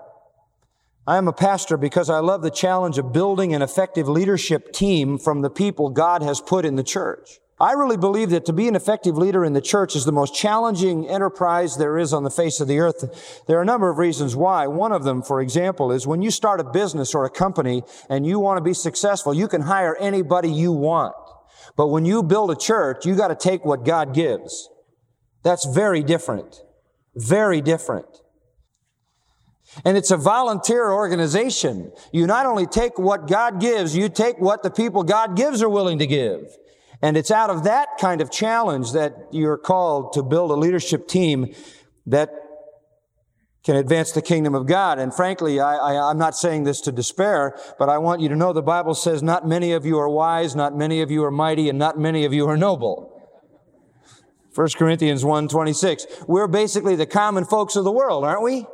I 1.05 1.17
am 1.17 1.27
a 1.27 1.33
pastor 1.33 1.75
because 1.75 2.09
I 2.09 2.19
love 2.19 2.43
the 2.43 2.49
challenge 2.49 2.97
of 2.97 3.11
building 3.11 3.53
an 3.53 3.61
effective 3.61 4.07
leadership 4.07 4.71
team 4.71 5.17
from 5.17 5.41
the 5.41 5.49
people 5.49 5.89
God 5.89 6.21
has 6.21 6.39
put 6.39 6.63
in 6.63 6.77
the 6.77 6.83
church. 6.83 7.39
I 7.59 7.73
really 7.73 7.97
believe 7.97 8.29
that 8.29 8.45
to 8.45 8.53
be 8.53 8.69
an 8.69 8.75
effective 8.75 9.17
leader 9.17 9.43
in 9.43 9.51
the 9.51 9.61
church 9.61 9.97
is 9.97 10.05
the 10.05 10.13
most 10.13 10.33
challenging 10.33 11.07
enterprise 11.07 11.77
there 11.77 11.97
is 11.97 12.13
on 12.13 12.23
the 12.23 12.29
face 12.29 12.61
of 12.61 12.69
the 12.69 12.79
earth. 12.79 13.43
There 13.47 13.57
are 13.57 13.61
a 13.61 13.65
number 13.65 13.89
of 13.89 13.97
reasons 13.97 14.35
why. 14.35 14.67
One 14.67 14.93
of 14.93 15.03
them, 15.03 15.21
for 15.21 15.41
example, 15.41 15.91
is 15.91 16.07
when 16.07 16.21
you 16.21 16.31
start 16.31 16.61
a 16.61 16.63
business 16.63 17.13
or 17.13 17.25
a 17.25 17.29
company 17.29 17.83
and 18.09 18.25
you 18.25 18.39
want 18.39 18.57
to 18.57 18.63
be 18.63 18.73
successful, 18.73 19.33
you 19.33 19.49
can 19.49 19.61
hire 19.61 19.97
anybody 19.99 20.49
you 20.49 20.71
want. 20.71 21.15
But 21.75 21.87
when 21.87 22.05
you 22.05 22.23
build 22.23 22.49
a 22.49 22.55
church, 22.55 23.05
you 23.05 23.15
got 23.15 23.27
to 23.27 23.35
take 23.35 23.65
what 23.65 23.85
God 23.85 24.13
gives. 24.13 24.69
That's 25.43 25.65
very 25.65 26.01
different. 26.01 26.61
Very 27.15 27.61
different. 27.61 28.07
And 29.85 29.97
it's 29.97 30.11
a 30.11 30.17
volunteer 30.17 30.91
organization. 30.91 31.91
You 32.11 32.27
not 32.27 32.45
only 32.45 32.67
take 32.67 32.99
what 32.99 33.27
God 33.27 33.59
gives, 33.59 33.95
you 33.95 34.09
take 34.09 34.39
what 34.39 34.63
the 34.63 34.71
people 34.71 35.03
God 35.03 35.35
gives 35.35 35.61
are 35.61 35.69
willing 35.69 35.99
to 35.99 36.07
give. 36.07 36.57
And 37.01 37.17
it's 37.17 37.31
out 37.31 37.49
of 37.49 37.63
that 37.63 37.97
kind 37.99 38.21
of 38.21 38.31
challenge 38.31 38.93
that 38.93 39.27
you're 39.31 39.57
called 39.57 40.13
to 40.13 40.23
build 40.23 40.51
a 40.51 40.55
leadership 40.55 41.07
team 41.07 41.53
that 42.05 42.29
can 43.63 43.75
advance 43.77 44.11
the 44.11 44.21
kingdom 44.21 44.55
of 44.55 44.67
God. 44.67 44.99
And 44.99 45.13
frankly, 45.13 45.59
I, 45.59 46.09
I'm 46.09 46.17
not 46.17 46.35
saying 46.35 46.65
this 46.65 46.81
to 46.81 46.91
despair, 46.91 47.57
but 47.79 47.89
I 47.89 47.97
want 47.97 48.21
you 48.21 48.29
to 48.29 48.35
know 48.35 48.51
the 48.51 48.61
Bible 48.61 48.93
says 48.93 49.23
not 49.23 49.47
many 49.47 49.71
of 49.71 49.85
you 49.85 49.97
are 49.99 50.09
wise, 50.09 50.55
not 50.55 50.75
many 50.75 51.01
of 51.01 51.09
you 51.09 51.23
are 51.23 51.31
mighty, 51.31 51.69
and 51.69 51.79
not 51.79 51.97
many 51.97 52.25
of 52.25 52.33
you 52.33 52.47
are 52.47 52.57
noble. 52.57 53.09
1 54.53 54.67
Corinthians 54.77 55.23
1.26. 55.23 56.27
We're 56.27 56.47
basically 56.47 56.95
the 56.95 57.05
common 57.05 57.45
folks 57.45 57.75
of 57.75 57.83
the 57.83 57.91
world, 57.91 58.23
aren't 58.23 58.43
we? 58.43 58.65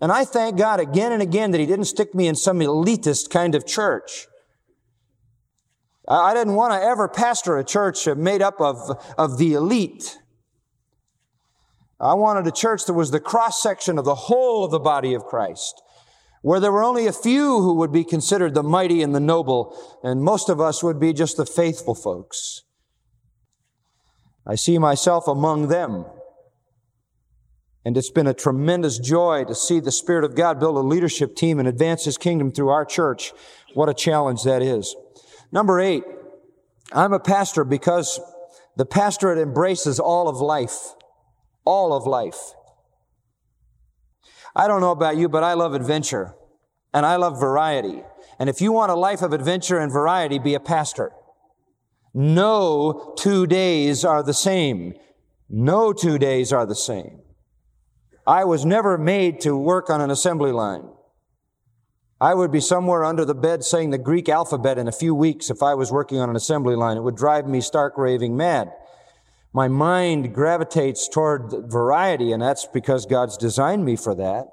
And 0.00 0.12
I 0.12 0.24
thank 0.24 0.58
God 0.58 0.80
again 0.80 1.12
and 1.12 1.22
again 1.22 1.52
that 1.52 1.60
He 1.60 1.66
didn't 1.66 1.86
stick 1.86 2.14
me 2.14 2.26
in 2.26 2.36
some 2.36 2.60
elitist 2.60 3.30
kind 3.30 3.54
of 3.54 3.66
church. 3.66 4.26
I 6.08 6.34
didn't 6.34 6.54
want 6.54 6.72
to 6.72 6.80
ever 6.80 7.08
pastor 7.08 7.58
a 7.58 7.64
church 7.64 8.06
made 8.06 8.42
up 8.42 8.60
of, 8.60 8.76
of 9.18 9.38
the 9.38 9.54
elite. 9.54 10.18
I 11.98 12.14
wanted 12.14 12.46
a 12.46 12.52
church 12.52 12.84
that 12.84 12.92
was 12.92 13.10
the 13.10 13.20
cross 13.20 13.62
section 13.62 13.98
of 13.98 14.04
the 14.04 14.14
whole 14.14 14.64
of 14.64 14.70
the 14.70 14.78
body 14.78 15.14
of 15.14 15.24
Christ, 15.24 15.82
where 16.42 16.60
there 16.60 16.70
were 16.70 16.84
only 16.84 17.06
a 17.06 17.12
few 17.12 17.60
who 17.60 17.74
would 17.74 17.90
be 17.90 18.04
considered 18.04 18.54
the 18.54 18.62
mighty 18.62 19.02
and 19.02 19.14
the 19.14 19.20
noble, 19.20 19.76
and 20.04 20.22
most 20.22 20.48
of 20.48 20.60
us 20.60 20.82
would 20.82 21.00
be 21.00 21.12
just 21.12 21.38
the 21.38 21.46
faithful 21.46 21.94
folks. 21.94 22.62
I 24.46 24.54
see 24.54 24.78
myself 24.78 25.26
among 25.26 25.68
them. 25.68 26.04
And 27.86 27.96
it's 27.96 28.10
been 28.10 28.26
a 28.26 28.34
tremendous 28.34 28.98
joy 28.98 29.44
to 29.44 29.54
see 29.54 29.78
the 29.78 29.92
Spirit 29.92 30.24
of 30.24 30.34
God 30.34 30.58
build 30.58 30.76
a 30.76 30.80
leadership 30.80 31.36
team 31.36 31.60
and 31.60 31.68
advance 31.68 32.04
His 32.04 32.18
kingdom 32.18 32.50
through 32.50 32.70
our 32.70 32.84
church. 32.84 33.32
What 33.74 33.88
a 33.88 33.94
challenge 33.94 34.42
that 34.42 34.60
is. 34.60 34.96
Number 35.52 35.78
eight, 35.78 36.02
I'm 36.92 37.12
a 37.12 37.20
pastor 37.20 37.62
because 37.62 38.18
the 38.74 38.86
pastorate 38.86 39.38
embraces 39.38 40.00
all 40.00 40.28
of 40.28 40.38
life. 40.38 40.94
All 41.64 41.92
of 41.92 42.08
life. 42.08 42.54
I 44.56 44.66
don't 44.66 44.80
know 44.80 44.90
about 44.90 45.16
you, 45.16 45.28
but 45.28 45.44
I 45.44 45.52
love 45.54 45.72
adventure 45.72 46.34
and 46.92 47.06
I 47.06 47.14
love 47.14 47.38
variety. 47.38 48.02
And 48.40 48.50
if 48.50 48.60
you 48.60 48.72
want 48.72 48.90
a 48.90 48.96
life 48.96 49.22
of 49.22 49.32
adventure 49.32 49.78
and 49.78 49.92
variety, 49.92 50.40
be 50.40 50.54
a 50.54 50.60
pastor. 50.60 51.12
No 52.12 53.14
two 53.16 53.46
days 53.46 54.04
are 54.04 54.24
the 54.24 54.34
same. 54.34 54.94
No 55.48 55.92
two 55.92 56.18
days 56.18 56.52
are 56.52 56.66
the 56.66 56.74
same. 56.74 57.20
I 58.26 58.44
was 58.44 58.64
never 58.64 58.98
made 58.98 59.40
to 59.42 59.56
work 59.56 59.88
on 59.88 60.00
an 60.00 60.10
assembly 60.10 60.52
line. 60.52 60.88
I 62.20 62.34
would 62.34 62.50
be 62.50 62.60
somewhere 62.60 63.04
under 63.04 63.24
the 63.24 63.34
bed 63.34 63.62
saying 63.62 63.90
the 63.90 63.98
Greek 63.98 64.28
alphabet 64.28 64.78
in 64.78 64.88
a 64.88 64.92
few 64.92 65.14
weeks 65.14 65.50
if 65.50 65.62
I 65.62 65.74
was 65.74 65.92
working 65.92 66.18
on 66.18 66.30
an 66.30 66.36
assembly 66.36 66.74
line. 66.74 66.96
It 66.96 67.02
would 67.02 67.16
drive 67.16 67.46
me 67.46 67.60
stark 67.60 67.98
raving 67.98 68.36
mad. 68.36 68.72
My 69.52 69.68
mind 69.68 70.34
gravitates 70.34 71.08
toward 71.08 71.70
variety, 71.70 72.32
and 72.32 72.42
that's 72.42 72.66
because 72.66 73.06
God's 73.06 73.36
designed 73.36 73.84
me 73.84 73.96
for 73.96 74.14
that. 74.14 74.48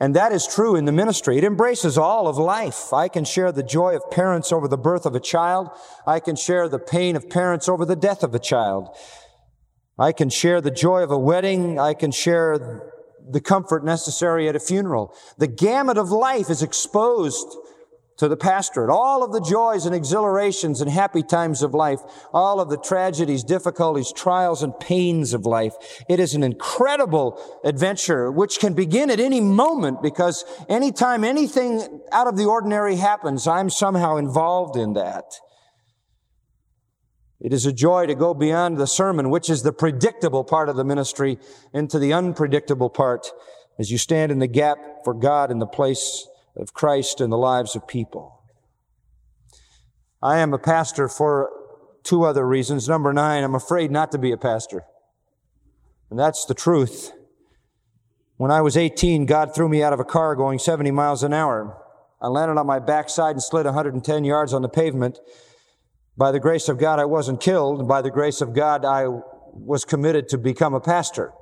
And 0.00 0.16
that 0.16 0.32
is 0.32 0.46
true 0.46 0.76
in 0.76 0.86
the 0.86 0.92
ministry. 0.92 1.36
It 1.36 1.44
embraces 1.44 1.98
all 1.98 2.26
of 2.26 2.38
life. 2.38 2.90
I 2.92 3.08
can 3.08 3.26
share 3.26 3.52
the 3.52 3.62
joy 3.62 3.94
of 3.94 4.10
parents 4.10 4.50
over 4.50 4.66
the 4.66 4.78
birth 4.78 5.04
of 5.04 5.14
a 5.14 5.20
child. 5.20 5.68
I 6.06 6.20
can 6.20 6.36
share 6.36 6.70
the 6.70 6.78
pain 6.78 7.16
of 7.16 7.28
parents 7.28 7.68
over 7.68 7.84
the 7.84 7.96
death 7.96 8.22
of 8.22 8.34
a 8.34 8.38
child. 8.38 8.96
I 10.00 10.12
can 10.12 10.30
share 10.30 10.62
the 10.62 10.70
joy 10.70 11.02
of 11.02 11.10
a 11.10 11.18
wedding. 11.18 11.78
I 11.78 11.92
can 11.92 12.10
share 12.10 12.82
the 13.28 13.40
comfort 13.40 13.84
necessary 13.84 14.48
at 14.48 14.56
a 14.56 14.60
funeral. 14.60 15.14
The 15.36 15.46
gamut 15.46 15.98
of 15.98 16.10
life 16.10 16.48
is 16.48 16.62
exposed 16.62 17.46
to 18.16 18.26
the 18.26 18.36
pastorate. 18.36 18.90
All 18.90 19.22
of 19.22 19.32
the 19.32 19.42
joys 19.42 19.84
and 19.84 19.94
exhilarations 19.94 20.80
and 20.80 20.90
happy 20.90 21.22
times 21.22 21.62
of 21.62 21.74
life, 21.74 22.00
all 22.32 22.60
of 22.60 22.70
the 22.70 22.78
tragedies, 22.78 23.44
difficulties, 23.44 24.10
trials, 24.10 24.62
and 24.62 24.78
pains 24.80 25.34
of 25.34 25.44
life. 25.44 25.74
It 26.08 26.18
is 26.18 26.34
an 26.34 26.42
incredible 26.42 27.38
adventure 27.62 28.30
which 28.32 28.58
can 28.58 28.72
begin 28.72 29.10
at 29.10 29.20
any 29.20 29.40
moment 29.40 30.00
because 30.00 30.46
anytime 30.68 31.24
anything 31.24 32.00
out 32.10 32.26
of 32.26 32.38
the 32.38 32.46
ordinary 32.46 32.96
happens, 32.96 33.46
I'm 33.46 33.68
somehow 33.68 34.16
involved 34.16 34.76
in 34.76 34.94
that. 34.94 35.40
It 37.40 37.52
is 37.52 37.64
a 37.64 37.72
joy 37.72 38.06
to 38.06 38.14
go 38.14 38.34
beyond 38.34 38.76
the 38.76 38.86
sermon, 38.86 39.30
which 39.30 39.48
is 39.48 39.62
the 39.62 39.72
predictable 39.72 40.44
part 40.44 40.68
of 40.68 40.76
the 40.76 40.84
ministry, 40.84 41.38
into 41.72 41.98
the 41.98 42.12
unpredictable 42.12 42.90
part 42.90 43.32
as 43.78 43.90
you 43.90 43.96
stand 43.96 44.30
in 44.30 44.40
the 44.40 44.46
gap 44.46 44.78
for 45.04 45.14
God 45.14 45.50
in 45.50 45.58
the 45.58 45.66
place 45.66 46.28
of 46.54 46.74
Christ 46.74 47.20
in 47.20 47.30
the 47.30 47.38
lives 47.38 47.74
of 47.74 47.88
people. 47.88 48.42
I 50.22 50.38
am 50.38 50.52
a 50.52 50.58
pastor 50.58 51.08
for 51.08 51.50
two 52.02 52.24
other 52.24 52.46
reasons. 52.46 52.88
Number 52.88 53.12
nine, 53.12 53.42
I'm 53.42 53.54
afraid 53.54 53.90
not 53.90 54.12
to 54.12 54.18
be 54.18 54.32
a 54.32 54.36
pastor. 54.36 54.84
And 56.10 56.18
that's 56.18 56.44
the 56.44 56.54
truth. 56.54 57.12
When 58.36 58.50
I 58.50 58.60
was 58.60 58.76
18, 58.76 59.24
God 59.24 59.54
threw 59.54 59.68
me 59.68 59.82
out 59.82 59.94
of 59.94 60.00
a 60.00 60.04
car 60.04 60.34
going 60.34 60.58
70 60.58 60.90
miles 60.90 61.22
an 61.22 61.32
hour. 61.32 61.76
I 62.20 62.28
landed 62.28 62.58
on 62.58 62.66
my 62.66 62.80
backside 62.80 63.36
and 63.36 63.42
slid 63.42 63.64
110 63.64 64.24
yards 64.24 64.52
on 64.52 64.60
the 64.60 64.68
pavement 64.68 65.18
by 66.20 66.32
the 66.32 66.38
grace 66.38 66.68
of 66.68 66.76
God, 66.76 66.98
I 66.98 67.06
wasn't 67.06 67.40
killed. 67.40 67.88
By 67.88 68.02
the 68.02 68.10
grace 68.10 68.42
of 68.42 68.52
God, 68.52 68.84
I 68.84 69.06
was 69.54 69.86
committed 69.86 70.28
to 70.28 70.36
become 70.36 70.74
a 70.74 70.80
pastor. 70.80 71.32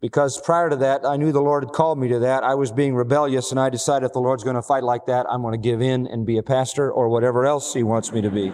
Because 0.00 0.40
prior 0.40 0.70
to 0.70 0.76
that, 0.76 1.04
I 1.04 1.16
knew 1.16 1.32
the 1.32 1.42
Lord 1.42 1.64
had 1.64 1.72
called 1.72 1.98
me 1.98 2.06
to 2.06 2.20
that. 2.20 2.44
I 2.44 2.54
was 2.54 2.70
being 2.70 2.94
rebellious, 2.94 3.50
and 3.50 3.58
I 3.58 3.68
decided 3.68 4.06
if 4.06 4.12
the 4.12 4.20
Lord's 4.20 4.44
going 4.44 4.54
to 4.54 4.62
fight 4.62 4.84
like 4.84 5.06
that, 5.06 5.26
I'm 5.28 5.42
going 5.42 5.60
to 5.60 5.68
give 5.68 5.82
in 5.82 6.06
and 6.06 6.24
be 6.24 6.38
a 6.38 6.42
pastor 6.44 6.88
or 6.88 7.08
whatever 7.08 7.44
else 7.44 7.74
He 7.74 7.82
wants 7.82 8.12
me 8.12 8.20
to 8.20 8.30
be. 8.30 8.52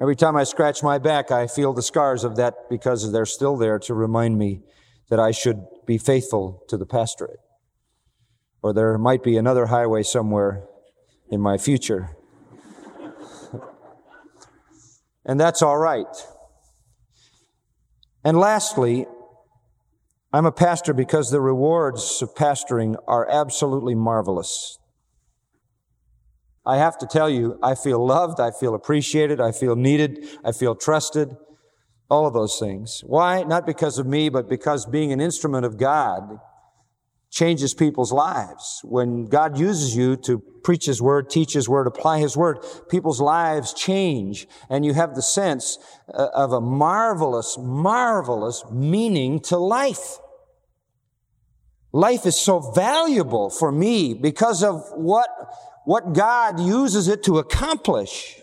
Every 0.00 0.16
time 0.16 0.34
I 0.34 0.42
scratch 0.42 0.82
my 0.82 0.98
back, 0.98 1.30
I 1.30 1.46
feel 1.46 1.72
the 1.72 1.82
scars 1.82 2.24
of 2.24 2.34
that 2.34 2.68
because 2.68 3.12
they're 3.12 3.26
still 3.26 3.56
there 3.56 3.78
to 3.78 3.94
remind 3.94 4.38
me 4.38 4.62
that 5.08 5.20
I 5.20 5.30
should 5.30 5.64
be 5.86 5.98
faithful 5.98 6.64
to 6.66 6.76
the 6.76 6.84
pastorate. 6.84 7.38
Or 8.60 8.72
there 8.72 8.98
might 8.98 9.22
be 9.22 9.36
another 9.36 9.66
highway 9.66 10.02
somewhere 10.02 10.64
in 11.30 11.40
my 11.40 11.58
future 11.58 12.16
and 15.24 15.40
that's 15.40 15.62
all 15.62 15.78
right. 15.78 16.06
And 18.24 18.38
lastly, 18.38 19.06
I'm 20.32 20.46
a 20.46 20.52
pastor 20.52 20.92
because 20.92 21.30
the 21.30 21.40
rewards 21.40 22.20
of 22.22 22.34
pastoring 22.34 22.96
are 23.06 23.28
absolutely 23.30 23.94
marvelous. 23.94 24.78
I 26.66 26.78
have 26.78 26.96
to 26.98 27.06
tell 27.06 27.28
you, 27.28 27.58
I 27.62 27.74
feel 27.74 28.04
loved, 28.04 28.40
I 28.40 28.50
feel 28.50 28.74
appreciated, 28.74 29.40
I 29.40 29.52
feel 29.52 29.76
needed, 29.76 30.26
I 30.44 30.52
feel 30.52 30.74
trusted, 30.74 31.36
all 32.10 32.26
of 32.26 32.32
those 32.32 32.58
things. 32.58 33.02
Why? 33.04 33.42
Not 33.42 33.66
because 33.66 33.98
of 33.98 34.06
me, 34.06 34.28
but 34.28 34.48
because 34.48 34.86
being 34.86 35.12
an 35.12 35.20
instrument 35.20 35.66
of 35.66 35.76
God 35.76 36.38
changes 37.34 37.74
people's 37.74 38.12
lives. 38.12 38.80
When 38.84 39.26
God 39.26 39.58
uses 39.58 39.96
you 39.96 40.16
to 40.18 40.38
preach 40.62 40.86
His 40.86 41.02
Word, 41.02 41.28
teach 41.28 41.52
His 41.52 41.68
Word, 41.68 41.88
apply 41.88 42.20
His 42.20 42.36
Word, 42.36 42.64
people's 42.88 43.20
lives 43.20 43.74
change 43.74 44.46
and 44.70 44.84
you 44.84 44.94
have 44.94 45.16
the 45.16 45.22
sense 45.22 45.78
uh, 46.08 46.28
of 46.32 46.52
a 46.52 46.60
marvelous, 46.60 47.58
marvelous 47.58 48.64
meaning 48.70 49.40
to 49.40 49.58
life. 49.58 50.18
Life 51.92 52.24
is 52.24 52.36
so 52.36 52.60
valuable 52.72 53.50
for 53.50 53.72
me 53.72 54.14
because 54.14 54.62
of 54.62 54.84
what, 54.94 55.28
what 55.84 56.12
God 56.12 56.60
uses 56.60 57.08
it 57.08 57.24
to 57.24 57.38
accomplish. 57.38 58.40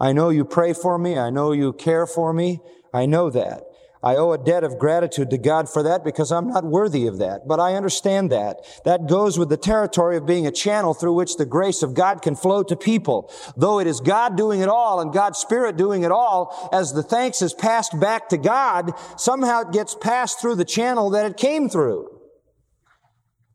I 0.00 0.12
know 0.12 0.30
you 0.30 0.44
pray 0.44 0.72
for 0.72 0.98
me. 0.98 1.18
I 1.18 1.30
know 1.30 1.50
you 1.50 1.72
care 1.72 2.06
for 2.06 2.32
me. 2.32 2.60
I 2.94 3.06
know 3.06 3.28
that. 3.30 3.62
I 4.04 4.16
owe 4.16 4.32
a 4.32 4.38
debt 4.38 4.64
of 4.64 4.80
gratitude 4.80 5.30
to 5.30 5.38
God 5.38 5.68
for 5.68 5.84
that 5.84 6.02
because 6.02 6.32
I'm 6.32 6.48
not 6.48 6.64
worthy 6.64 7.06
of 7.06 7.18
that. 7.18 7.46
But 7.46 7.60
I 7.60 7.74
understand 7.74 8.32
that. 8.32 8.58
That 8.84 9.06
goes 9.06 9.38
with 9.38 9.48
the 9.48 9.56
territory 9.56 10.16
of 10.16 10.26
being 10.26 10.44
a 10.44 10.50
channel 10.50 10.92
through 10.92 11.14
which 11.14 11.36
the 11.36 11.46
grace 11.46 11.84
of 11.84 11.94
God 11.94 12.20
can 12.20 12.34
flow 12.34 12.64
to 12.64 12.74
people. 12.74 13.32
Though 13.56 13.78
it 13.78 13.86
is 13.86 14.00
God 14.00 14.36
doing 14.36 14.60
it 14.60 14.68
all 14.68 15.00
and 15.00 15.12
God's 15.12 15.38
Spirit 15.38 15.76
doing 15.76 16.02
it 16.02 16.10
all, 16.10 16.68
as 16.72 16.92
the 16.92 17.04
thanks 17.04 17.42
is 17.42 17.54
passed 17.54 17.98
back 18.00 18.28
to 18.30 18.38
God, 18.38 18.92
somehow 19.16 19.60
it 19.60 19.72
gets 19.72 19.94
passed 19.94 20.40
through 20.40 20.56
the 20.56 20.64
channel 20.64 21.10
that 21.10 21.26
it 21.26 21.36
came 21.36 21.68
through. 21.68 22.08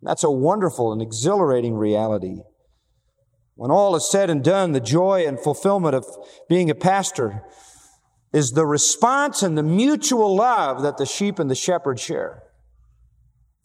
That's 0.01 0.23
a 0.23 0.31
wonderful 0.31 0.93
and 0.93 1.01
exhilarating 1.01 1.75
reality. 1.75 2.37
When 3.55 3.71
all 3.71 3.95
is 3.97 4.09
said 4.09 4.29
and 4.29 4.43
done, 4.43 4.71
the 4.71 4.79
joy 4.79 5.27
and 5.27 5.37
fulfillment 5.37 5.95
of 5.95 6.05
being 6.47 6.69
a 6.69 6.75
pastor 6.75 7.43
is 8.34 8.51
the 8.51 8.65
response 8.65 9.41
and 9.41 9.57
the 9.57 9.63
mutual 9.63 10.36
love 10.36 10.81
that 10.81 10.98
the 10.98 11.05
sheep 11.05 11.39
and 11.39 11.50
the 11.50 11.55
shepherd 11.55 12.00
share. 12.00 12.43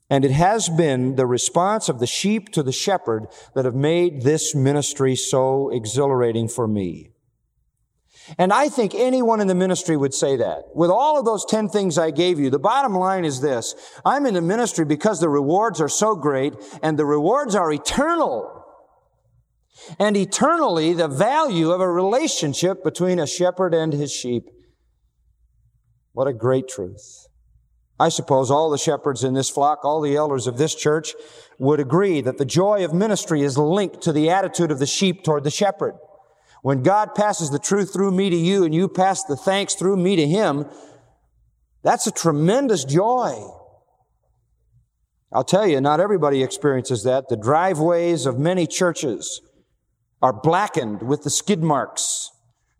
And 0.08 0.24
it 0.24 0.30
has 0.30 0.68
been 0.68 1.16
the 1.16 1.26
response 1.26 1.88
of 1.88 1.98
the 1.98 2.06
sheep 2.06 2.50
to 2.50 2.62
the 2.62 2.72
shepherd 2.72 3.28
that 3.54 3.64
have 3.64 3.74
made 3.74 4.22
this 4.22 4.54
ministry 4.54 5.16
so 5.16 5.70
exhilarating 5.70 6.48
for 6.48 6.68
me. 6.68 7.12
And 8.38 8.52
I 8.52 8.68
think 8.68 8.94
anyone 8.94 9.40
in 9.40 9.48
the 9.48 9.54
ministry 9.54 9.96
would 9.96 10.14
say 10.14 10.36
that. 10.36 10.64
With 10.74 10.90
all 10.90 11.18
of 11.18 11.24
those 11.24 11.44
10 11.44 11.68
things 11.68 11.98
I 11.98 12.10
gave 12.10 12.38
you, 12.38 12.50
the 12.50 12.58
bottom 12.58 12.94
line 12.94 13.24
is 13.24 13.40
this. 13.40 13.74
I'm 14.04 14.26
in 14.26 14.34
the 14.34 14.42
ministry 14.42 14.84
because 14.84 15.20
the 15.20 15.28
rewards 15.28 15.80
are 15.80 15.88
so 15.88 16.14
great 16.14 16.54
and 16.82 16.98
the 16.98 17.06
rewards 17.06 17.54
are 17.54 17.72
eternal. 17.72 18.61
And 19.98 20.16
eternally, 20.16 20.92
the 20.92 21.08
value 21.08 21.70
of 21.70 21.80
a 21.80 21.90
relationship 21.90 22.84
between 22.84 23.18
a 23.18 23.26
shepherd 23.26 23.74
and 23.74 23.92
his 23.92 24.12
sheep. 24.12 24.44
What 26.12 26.28
a 26.28 26.32
great 26.32 26.68
truth. 26.68 27.26
I 27.98 28.08
suppose 28.08 28.50
all 28.50 28.70
the 28.70 28.78
shepherds 28.78 29.22
in 29.22 29.34
this 29.34 29.48
flock, 29.48 29.84
all 29.84 30.00
the 30.00 30.16
elders 30.16 30.46
of 30.46 30.58
this 30.58 30.74
church 30.74 31.14
would 31.58 31.80
agree 31.80 32.20
that 32.20 32.38
the 32.38 32.44
joy 32.44 32.84
of 32.84 32.92
ministry 32.92 33.42
is 33.42 33.56
linked 33.56 34.00
to 34.02 34.12
the 34.12 34.28
attitude 34.28 34.70
of 34.70 34.78
the 34.78 34.86
sheep 34.86 35.22
toward 35.22 35.44
the 35.44 35.50
shepherd. 35.50 35.94
When 36.62 36.82
God 36.82 37.14
passes 37.14 37.50
the 37.50 37.58
truth 37.58 37.92
through 37.92 38.12
me 38.12 38.30
to 38.30 38.36
you 38.36 38.64
and 38.64 38.74
you 38.74 38.88
pass 38.88 39.24
the 39.24 39.36
thanks 39.36 39.74
through 39.74 39.96
me 39.96 40.16
to 40.16 40.26
Him, 40.26 40.66
that's 41.82 42.06
a 42.06 42.12
tremendous 42.12 42.84
joy. 42.84 43.40
I'll 45.32 45.44
tell 45.44 45.66
you, 45.66 45.80
not 45.80 46.00
everybody 46.00 46.42
experiences 46.42 47.04
that. 47.04 47.28
The 47.28 47.36
driveways 47.36 48.26
of 48.26 48.38
many 48.38 48.66
churches 48.66 49.40
are 50.22 50.32
blackened 50.32 51.02
with 51.02 51.24
the 51.24 51.30
skid 51.30 51.62
marks 51.62 52.30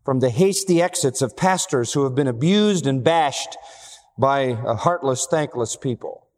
from 0.04 0.20
the 0.20 0.30
hasty 0.30 0.80
exits 0.80 1.20
of 1.20 1.36
pastors 1.36 1.92
who 1.92 2.04
have 2.04 2.14
been 2.14 2.28
abused 2.28 2.86
and 2.86 3.04
bashed 3.04 3.56
by 4.18 4.40
a 4.40 4.74
heartless, 4.74 5.26
thankless 5.28 5.76
people. 5.76 6.28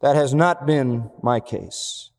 That 0.00 0.16
has 0.16 0.34
not 0.34 0.66
been 0.66 1.10
my 1.22 1.40
case. 1.40 2.10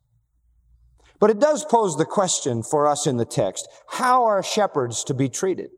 But 1.19 1.29
it 1.29 1.39
does 1.39 1.65
pose 1.65 1.97
the 1.97 2.05
question 2.05 2.63
for 2.63 2.87
us 2.87 3.07
in 3.07 3.17
the 3.17 3.25
text. 3.25 3.67
How 3.87 4.23
are 4.25 4.43
shepherds 4.43 5.03
to 5.05 5.13
be 5.13 5.29
treated? 5.29 5.69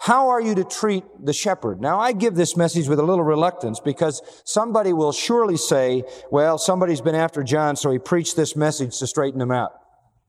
How 0.00 0.28
are 0.28 0.40
you 0.40 0.54
to 0.54 0.64
treat 0.64 1.04
the 1.22 1.32
shepherd? 1.32 1.80
Now, 1.80 2.00
I 2.00 2.12
give 2.12 2.34
this 2.34 2.56
message 2.56 2.88
with 2.88 2.98
a 2.98 3.04
little 3.04 3.24
reluctance 3.24 3.80
because 3.80 4.22
somebody 4.44 4.92
will 4.92 5.12
surely 5.12 5.56
say, 5.56 6.04
well, 6.30 6.58
somebody's 6.58 7.00
been 7.00 7.14
after 7.14 7.42
John, 7.42 7.76
so 7.76 7.90
he 7.90 7.98
preached 7.98 8.36
this 8.36 8.56
message 8.56 8.98
to 8.98 9.06
straighten 9.06 9.40
him 9.40 9.50
out. 9.50 9.72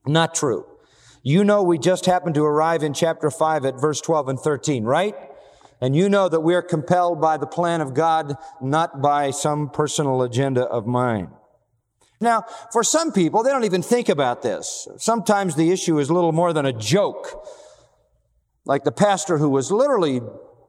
Not 0.07 0.35
true. 0.35 0.65
You 1.23 1.43
know, 1.43 1.63
we 1.63 1.79
just 1.79 2.05
happened 2.05 2.35
to 2.35 2.43
arrive 2.43 2.83
in 2.83 2.93
chapter 2.93 3.31
5 3.31 3.65
at 3.65 3.81
verse 3.81 3.99
12 4.01 4.29
and 4.29 4.39
13, 4.39 4.83
right? 4.83 5.15
And 5.81 5.95
you 5.95 6.07
know 6.07 6.29
that 6.29 6.41
we 6.41 6.53
are 6.53 6.61
compelled 6.61 7.19
by 7.19 7.37
the 7.37 7.47
plan 7.47 7.81
of 7.81 7.93
God, 7.93 8.35
not 8.61 9.01
by 9.01 9.31
some 9.31 9.69
personal 9.69 10.21
agenda 10.21 10.63
of 10.63 10.85
mine. 10.85 11.29
Now, 12.21 12.45
for 12.71 12.83
some 12.83 13.11
people, 13.11 13.43
they 13.43 13.49
don't 13.49 13.65
even 13.65 13.81
think 13.81 14.07
about 14.07 14.41
this. 14.41 14.87
Sometimes 14.97 15.55
the 15.55 15.71
issue 15.71 15.99
is 15.99 16.09
little 16.09 16.31
more 16.31 16.53
than 16.53 16.65
a 16.65 16.73
joke. 16.73 17.45
Like 18.65 18.83
the 18.83 18.91
pastor 18.91 19.37
who 19.37 19.49
was 19.49 19.71
literally 19.71 20.21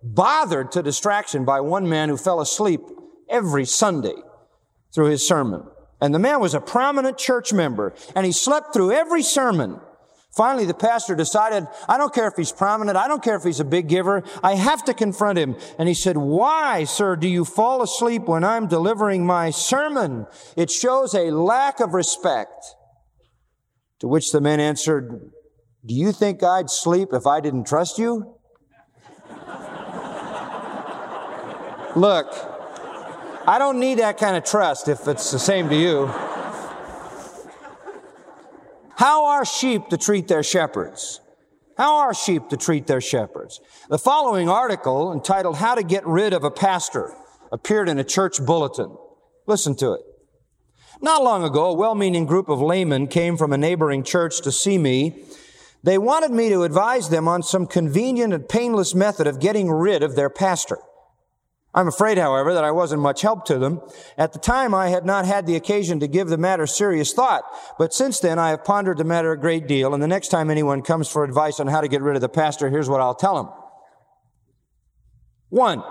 bothered 0.03 0.73
to 0.73 0.83
distraction 0.83 1.45
by 1.45 1.61
one 1.61 1.89
man 1.89 2.09
who 2.09 2.17
fell 2.17 2.41
asleep 2.41 2.81
every 3.29 3.65
Sunday 3.65 4.17
through 4.95 5.07
his 5.07 5.27
sermon. 5.27 5.65
And 6.01 6.15
the 6.15 6.19
man 6.19 6.41
was 6.41 6.55
a 6.55 6.61
prominent 6.61 7.19
church 7.19 7.53
member, 7.53 7.95
and 8.15 8.27
he 8.27 8.33
slept 8.33 8.73
through 8.73 8.93
every 8.93 9.23
sermon. 9.23 9.81
Finally, 10.37 10.67
the 10.67 10.75
pastor 10.75 11.15
decided, 11.15 11.67
I 11.89 11.97
don't 11.97 12.13
care 12.13 12.29
if 12.29 12.35
he's 12.37 12.53
prominent. 12.53 12.99
I 12.99 13.09
don't 13.09 13.23
care 13.23 13.37
if 13.37 13.43
he's 13.43 13.61
a 13.61 13.65
big 13.65 13.89
giver. 13.89 14.23
I 14.43 14.55
have 14.55 14.85
to 14.85 14.93
confront 14.93 15.39
him. 15.39 15.57
And 15.79 15.89
he 15.89 15.95
said, 15.95 16.19
why, 16.19 16.85
sir, 16.85 17.17
do 17.17 17.27
you 17.27 17.47
fall 17.47 17.81
asleep 17.81 18.29
when 18.29 18.45
I'm 18.45 18.69
delivering 18.69 19.25
my 19.25 19.49
sermon? 19.49 20.27
It 20.55 20.71
shows 20.71 21.15
a 21.15 21.31
lack 21.31 21.81
of 21.81 21.95
respect. 21.95 22.67
To 24.01 24.09
which 24.09 24.31
the 24.31 24.43
man 24.43 24.61
answered, 24.61 25.31
do 25.87 25.95
you 25.95 26.13
think 26.13 26.43
I'd 26.43 26.69
sleep 26.69 27.15
if 27.15 27.27
I 27.27 27.41
didn't 27.41 27.67
trust 27.67 27.97
you? 27.97 28.37
Look, 31.97 32.56
I 33.49 33.59
don't 33.61 33.79
need 33.79 34.01
that 34.01 34.19
kind 34.19 34.37
of 34.37 34.45
trust 34.45 34.89
if 34.89 35.07
it's 35.07 35.31
the 35.31 35.39
same 35.39 35.69
to 35.69 35.77
you. 35.77 36.07
How 38.97 39.27
are 39.27 39.45
sheep 39.45 39.89
to 39.91 39.97
treat 39.97 40.27
their 40.27 40.43
shepherds? 40.43 41.21
How 41.77 41.99
are 41.99 42.13
sheep 42.13 42.49
to 42.49 42.57
treat 42.57 42.89
their 42.89 43.01
shepherds? 43.01 43.61
The 43.89 43.99
following 43.99 44.49
article, 44.49 45.13
entitled 45.13 45.59
How 45.59 45.77
to 45.77 45.85
Get 45.85 46.05
Rid 46.07 46.33
of 46.33 46.43
a 46.43 46.51
Pastor, 46.51 47.15
appeared 47.53 47.89
in 47.89 48.01
a 48.01 48.05
church 48.05 48.45
bulletin. 48.45 48.97
Listen 49.47 49.77
to 49.77 49.93
it. 49.93 50.01
Not 51.01 51.23
long 51.23 51.45
ago, 51.45 51.67
a 51.67 51.75
well-meaning 51.75 52.27
group 52.27 52.49
of 52.49 52.61
laymen 52.61 53.07
came 53.07 53.37
from 53.37 53.53
a 53.53 53.59
neighboring 53.59 54.03
church 54.03 54.41
to 54.41 54.51
see 54.51 54.77
me. 54.77 55.23
They 55.85 55.99
wanted 55.99 56.33
me 56.33 56.49
to 56.49 56.65
advise 56.65 57.11
them 57.11 57.29
on 57.29 57.45
some 57.45 57.69
convenient 57.69 58.33
and 58.33 58.49
painless 58.49 58.93
method 58.93 59.29
of 59.29 59.39
getting 59.39 59.71
rid 59.71 60.03
of 60.03 60.17
their 60.17 60.31
pastor. 60.31 60.79
I'm 61.77 61.89
afraid, 61.89 62.17
however, 62.17 62.55
that 62.55 62.65
I 62.65 62.71
wasn't 62.71 63.03
much 63.03 63.21
help 63.21 63.45
to 63.45 63.59
them. 63.59 63.83
At 64.17 64.33
the 64.33 64.39
time, 64.39 64.73
I 64.73 64.89
had 64.89 65.05
not 65.05 65.27
had 65.27 65.47
the 65.47 65.57
occasion 65.57 66.01
to 66.01 66.09
give 66.09 66.29
the 66.29 66.39
matter 66.39 66.67
serious 66.67 67.13
thought, 67.13 67.45
but 67.79 67.93
since 67.93 68.19
then 68.19 68.39
I 68.39 68.49
have 68.49 68.65
pondered 68.65 68.97
the 68.97 69.05
matter 69.05 69.31
a 69.31 69.39
great 69.39 69.67
deal, 69.67 69.93
and 69.93 70.03
the 70.03 70.09
next 70.09 70.29
time 70.29 70.51
anyone 70.51 70.81
comes 70.81 71.07
for 71.07 71.23
advice 71.23 71.61
on 71.61 71.67
how 71.67 71.83
to 71.83 71.89
get 71.89 72.01
rid 72.01 72.17
of 72.17 72.23
the 72.23 72.31
pastor, 72.31 72.71
here's 72.71 72.89
what 72.89 73.03
I'll 73.03 73.15
tell 73.15 73.37
them. 73.37 73.53
One, 75.51 75.85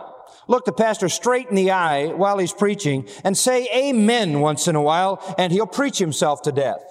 look 0.48 0.66
the 0.66 0.74
pastor 0.74 1.08
straight 1.08 1.50
in 1.50 1.56
the 1.56 1.70
eye 1.70 2.08
while 2.08 2.40
he's 2.40 2.52
preaching 2.52 3.08
and 3.24 3.38
say 3.38 3.68
amen 3.72 4.40
once 4.40 4.68
in 4.68 4.76
a 4.76 4.82
while, 4.82 5.36
and 5.38 5.54
he'll 5.54 5.68
preach 5.68 6.00
himself 6.00 6.42
to 6.42 6.52
death. 6.52 6.84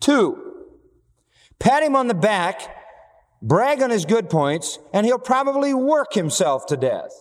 Two, 0.00 0.66
pat 1.60 1.84
him 1.84 1.94
on 1.94 2.08
the 2.08 2.14
back 2.14 2.74
brag 3.42 3.82
on 3.82 3.90
his 3.90 4.04
good 4.04 4.28
points, 4.30 4.78
and 4.92 5.06
he'll 5.06 5.18
probably 5.18 5.74
work 5.74 6.14
himself 6.14 6.66
to 6.66 6.76
death. 6.76 7.12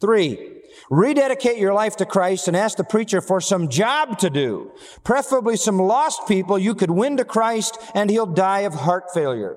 Three, 0.00 0.62
rededicate 0.90 1.58
your 1.58 1.74
life 1.74 1.96
to 1.96 2.06
Christ 2.06 2.48
and 2.48 2.56
ask 2.56 2.76
the 2.76 2.84
preacher 2.84 3.20
for 3.20 3.40
some 3.40 3.68
job 3.68 4.18
to 4.18 4.30
do, 4.30 4.72
preferably 5.04 5.56
some 5.56 5.78
lost 5.78 6.26
people 6.28 6.58
you 6.58 6.74
could 6.74 6.90
win 6.90 7.16
to 7.16 7.24
Christ, 7.24 7.78
and 7.94 8.10
he'll 8.10 8.26
die 8.26 8.60
of 8.60 8.74
heart 8.74 9.04
failure. 9.12 9.56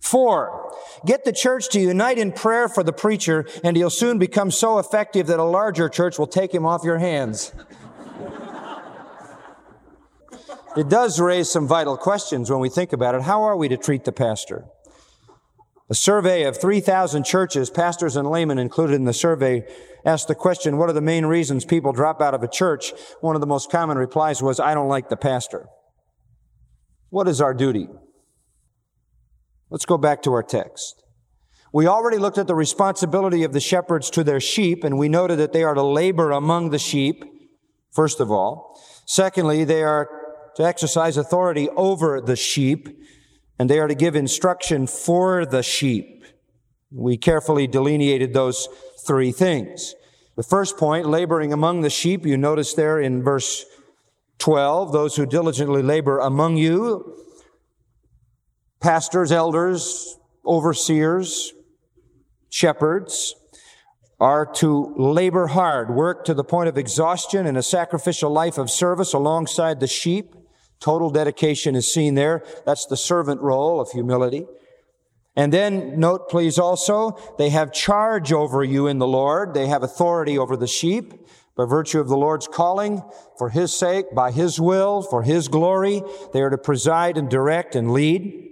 Four, 0.00 0.70
get 1.06 1.24
the 1.24 1.32
church 1.32 1.70
to 1.70 1.80
unite 1.80 2.18
in 2.18 2.32
prayer 2.32 2.68
for 2.68 2.82
the 2.82 2.92
preacher, 2.92 3.46
and 3.64 3.76
he'll 3.76 3.88
soon 3.88 4.18
become 4.18 4.50
so 4.50 4.78
effective 4.78 5.28
that 5.28 5.38
a 5.38 5.44
larger 5.44 5.88
church 5.88 6.18
will 6.18 6.26
take 6.26 6.52
him 6.52 6.66
off 6.66 6.84
your 6.84 6.98
hands. 6.98 7.52
It 10.76 10.88
does 10.88 11.20
raise 11.20 11.50
some 11.50 11.68
vital 11.68 11.96
questions 11.96 12.50
when 12.50 12.60
we 12.60 12.68
think 12.68 12.92
about 12.92 13.14
it. 13.14 13.22
How 13.22 13.44
are 13.44 13.56
we 13.56 13.68
to 13.68 13.76
treat 13.76 14.04
the 14.04 14.12
pastor? 14.12 14.64
A 15.88 15.94
survey 15.94 16.44
of 16.44 16.60
3,000 16.60 17.24
churches, 17.24 17.70
pastors 17.70 18.16
and 18.16 18.28
laymen 18.28 18.58
included 18.58 18.94
in 18.94 19.04
the 19.04 19.12
survey, 19.12 19.62
asked 20.04 20.28
the 20.28 20.34
question, 20.34 20.76
what 20.76 20.88
are 20.88 20.94
the 20.94 21.00
main 21.00 21.26
reasons 21.26 21.64
people 21.64 21.92
drop 21.92 22.20
out 22.20 22.34
of 22.34 22.42
a 22.42 22.48
church? 22.48 22.92
One 23.20 23.36
of 23.36 23.40
the 23.40 23.46
most 23.46 23.70
common 23.70 23.98
replies 23.98 24.42
was, 24.42 24.58
I 24.58 24.74
don't 24.74 24.88
like 24.88 25.10
the 25.10 25.16
pastor. 25.16 25.66
What 27.10 27.28
is 27.28 27.40
our 27.40 27.54
duty? 27.54 27.86
Let's 29.70 29.86
go 29.86 29.98
back 29.98 30.22
to 30.22 30.32
our 30.32 30.42
text. 30.42 31.02
We 31.72 31.86
already 31.86 32.18
looked 32.18 32.38
at 32.38 32.46
the 32.46 32.54
responsibility 32.54 33.44
of 33.44 33.52
the 33.52 33.60
shepherds 33.60 34.08
to 34.10 34.24
their 34.24 34.40
sheep, 34.40 34.84
and 34.84 34.98
we 34.98 35.08
noted 35.08 35.38
that 35.38 35.52
they 35.52 35.64
are 35.64 35.74
to 35.74 35.82
labor 35.82 36.30
among 36.30 36.70
the 36.70 36.78
sheep, 36.78 37.24
first 37.92 38.20
of 38.20 38.30
all. 38.30 38.80
Secondly, 39.06 39.64
they 39.64 39.82
are 39.82 40.08
to 40.56 40.64
exercise 40.64 41.16
authority 41.16 41.68
over 41.70 42.20
the 42.20 42.36
sheep, 42.36 42.88
and 43.58 43.68
they 43.68 43.78
are 43.78 43.88
to 43.88 43.94
give 43.94 44.16
instruction 44.16 44.86
for 44.86 45.44
the 45.46 45.62
sheep. 45.62 46.24
We 46.90 47.16
carefully 47.16 47.66
delineated 47.66 48.32
those 48.32 48.68
three 49.06 49.32
things. 49.32 49.94
The 50.36 50.42
first 50.42 50.76
point, 50.76 51.06
laboring 51.06 51.52
among 51.52 51.82
the 51.82 51.90
sheep, 51.90 52.26
you 52.26 52.36
notice 52.36 52.74
there 52.74 53.00
in 53.00 53.22
verse 53.22 53.64
12, 54.38 54.92
those 54.92 55.16
who 55.16 55.26
diligently 55.26 55.82
labor 55.82 56.18
among 56.18 56.56
you, 56.56 57.16
pastors, 58.80 59.30
elders, 59.30 60.18
overseers, 60.44 61.52
shepherds, 62.50 63.34
are 64.20 64.46
to 64.46 64.94
labor 64.96 65.48
hard, 65.48 65.90
work 65.90 66.24
to 66.24 66.34
the 66.34 66.44
point 66.44 66.68
of 66.68 66.78
exhaustion 66.78 67.46
in 67.46 67.56
a 67.56 67.62
sacrificial 67.62 68.30
life 68.30 68.58
of 68.58 68.70
service 68.70 69.12
alongside 69.12 69.80
the 69.80 69.86
sheep. 69.86 70.34
Total 70.84 71.08
dedication 71.08 71.74
is 71.74 71.90
seen 71.90 72.14
there. 72.14 72.44
That's 72.66 72.84
the 72.84 72.98
servant 72.98 73.40
role 73.40 73.80
of 73.80 73.90
humility. 73.92 74.44
And 75.34 75.50
then 75.50 75.98
note 75.98 76.28
please 76.28 76.58
also, 76.58 77.18
they 77.38 77.48
have 77.48 77.72
charge 77.72 78.34
over 78.34 78.62
you 78.62 78.86
in 78.86 78.98
the 78.98 79.06
Lord. 79.06 79.54
They 79.54 79.66
have 79.68 79.82
authority 79.82 80.36
over 80.36 80.58
the 80.58 80.66
sheep 80.66 81.14
by 81.56 81.64
virtue 81.64 82.00
of 82.00 82.08
the 82.08 82.18
Lord's 82.18 82.46
calling 82.46 83.02
for 83.38 83.48
His 83.48 83.72
sake, 83.72 84.14
by 84.14 84.30
His 84.30 84.60
will, 84.60 85.00
for 85.00 85.22
His 85.22 85.48
glory. 85.48 86.02
They 86.34 86.42
are 86.42 86.50
to 86.50 86.58
preside 86.58 87.16
and 87.16 87.30
direct 87.30 87.74
and 87.74 87.94
lead. 87.94 88.50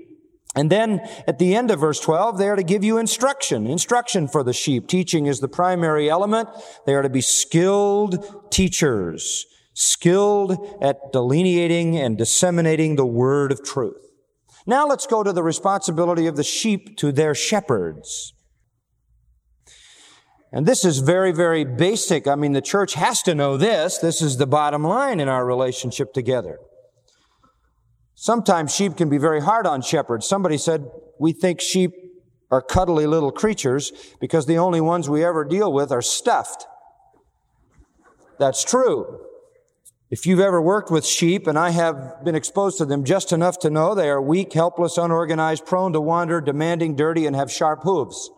And 0.56 0.70
then 0.70 1.06
at 1.26 1.38
the 1.38 1.54
end 1.54 1.70
of 1.70 1.80
verse 1.80 2.00
12, 2.00 2.38
they 2.38 2.48
are 2.48 2.56
to 2.56 2.62
give 2.62 2.82
you 2.82 2.96
instruction, 2.96 3.66
instruction 3.66 4.26
for 4.26 4.42
the 4.42 4.54
sheep. 4.54 4.88
Teaching 4.88 5.26
is 5.26 5.40
the 5.40 5.48
primary 5.48 6.08
element. 6.08 6.48
They 6.86 6.94
are 6.94 7.02
to 7.02 7.10
be 7.10 7.20
skilled 7.20 8.50
teachers 8.50 9.44
skilled 9.74 10.78
at 10.82 11.12
delineating 11.12 11.96
and 11.98 12.18
disseminating 12.18 12.96
the 12.96 13.06
word 13.06 13.52
of 13.52 13.64
truth. 13.64 14.10
Now 14.66 14.86
let's 14.86 15.06
go 15.06 15.22
to 15.22 15.32
the 15.32 15.42
responsibility 15.42 16.26
of 16.26 16.36
the 16.36 16.44
sheep 16.44 16.96
to 16.98 17.12
their 17.12 17.34
shepherds. 17.34 18.34
And 20.52 20.66
this 20.66 20.84
is 20.84 20.98
very, 20.98 21.32
very 21.32 21.64
basic. 21.64 22.28
I 22.28 22.34
mean, 22.34 22.52
the 22.52 22.60
church 22.60 22.94
has 22.94 23.22
to 23.22 23.34
know 23.34 23.56
this. 23.56 23.98
This 23.98 24.20
is 24.20 24.36
the 24.36 24.46
bottom 24.46 24.84
line 24.84 25.18
in 25.18 25.28
our 25.28 25.46
relationship 25.46 26.12
together. 26.12 26.58
Sometimes 28.14 28.74
sheep 28.74 28.96
can 28.96 29.08
be 29.08 29.18
very 29.18 29.40
hard 29.40 29.66
on 29.66 29.80
shepherds. 29.80 30.28
Somebody 30.28 30.58
said, 30.58 30.84
we 31.18 31.32
think 31.32 31.60
sheep 31.60 31.92
are 32.50 32.60
cuddly 32.60 33.06
little 33.06 33.32
creatures 33.32 33.92
because 34.20 34.44
the 34.44 34.58
only 34.58 34.80
ones 34.80 35.08
we 35.08 35.24
ever 35.24 35.42
deal 35.42 35.72
with 35.72 35.90
are 35.90 36.02
stuffed. 36.02 36.66
That's 38.38 38.62
true. 38.62 39.24
If 40.12 40.26
you've 40.26 40.40
ever 40.40 40.60
worked 40.60 40.90
with 40.90 41.06
sheep, 41.06 41.46
and 41.46 41.58
I 41.58 41.70
have 41.70 42.22
been 42.22 42.34
exposed 42.34 42.76
to 42.76 42.84
them 42.84 43.02
just 43.02 43.32
enough 43.32 43.58
to 43.60 43.70
know 43.70 43.94
they 43.94 44.10
are 44.10 44.20
weak, 44.20 44.52
helpless, 44.52 44.98
unorganized, 44.98 45.64
prone 45.64 45.94
to 45.94 46.02
wander, 46.02 46.38
demanding, 46.42 46.96
dirty, 46.96 47.24
and 47.24 47.34
have 47.34 47.50
sharp 47.50 47.80
hooves. 47.82 48.30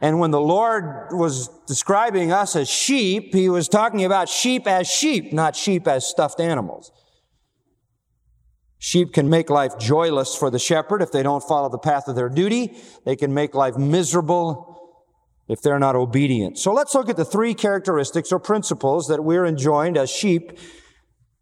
And 0.00 0.18
when 0.18 0.30
the 0.30 0.40
Lord 0.40 1.08
was 1.10 1.48
describing 1.66 2.32
us 2.32 2.56
as 2.56 2.70
sheep, 2.70 3.34
He 3.34 3.50
was 3.50 3.68
talking 3.68 4.02
about 4.02 4.30
sheep 4.30 4.66
as 4.66 4.88
sheep, 4.88 5.30
not 5.30 5.54
sheep 5.54 5.86
as 5.86 6.06
stuffed 6.08 6.40
animals. 6.40 6.90
Sheep 8.78 9.12
can 9.12 9.28
make 9.28 9.50
life 9.50 9.78
joyless 9.78 10.34
for 10.34 10.48
the 10.50 10.58
shepherd 10.58 11.02
if 11.02 11.12
they 11.12 11.22
don't 11.22 11.42
follow 11.42 11.68
the 11.68 11.76
path 11.76 12.08
of 12.08 12.16
their 12.16 12.30
duty. 12.30 12.74
They 13.04 13.14
can 13.14 13.34
make 13.34 13.54
life 13.54 13.76
miserable 13.76 14.77
if 15.48 15.62
they're 15.62 15.78
not 15.78 15.96
obedient. 15.96 16.58
So 16.58 16.72
let's 16.72 16.94
look 16.94 17.08
at 17.08 17.16
the 17.16 17.24
three 17.24 17.54
characteristics 17.54 18.32
or 18.32 18.38
principles 18.38 19.08
that 19.08 19.24
we're 19.24 19.46
enjoined 19.46 19.96
as 19.96 20.10
sheep 20.10 20.58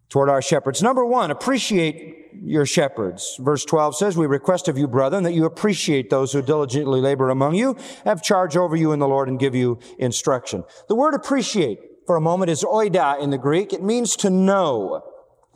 toward 0.09 0.31
our 0.31 0.40
shepherds. 0.40 0.83
Number 0.83 1.05
one, 1.05 1.31
appreciate 1.31 2.31
your 2.42 2.66
shepherds. 2.66 3.37
Verse 3.40 3.64
12 3.64 3.97
says, 3.97 4.16
We 4.16 4.27
request 4.27 4.69
of 4.69 4.79
you, 4.79 4.87
brethren, 4.87 5.25
that 5.25 5.33
you 5.33 5.45
appreciate 5.45 6.11
those 6.11 6.33
who 6.33 6.42
diligently 6.42 7.01
labor 7.01 7.31
among 7.31 7.55
you, 7.55 7.77
have 8.05 8.23
charge 8.23 8.57
over 8.57 8.77
you 8.77 8.92
in 8.92 8.99
the 8.99 9.09
Lord, 9.09 9.29
and 9.29 9.38
give 9.38 9.55
you 9.55 9.79
instruction. 9.99 10.64
The 10.88 10.95
word 10.95 11.14
appreciate, 11.14 11.81
for 12.07 12.16
a 12.16 12.21
moment, 12.21 12.51
is 12.51 12.62
oida 12.62 13.21
in 13.21 13.31
the 13.31 13.38
Greek. 13.38 13.73
It 13.73 13.83
means 13.83 14.16
to 14.16 14.31
know. 14.31 15.03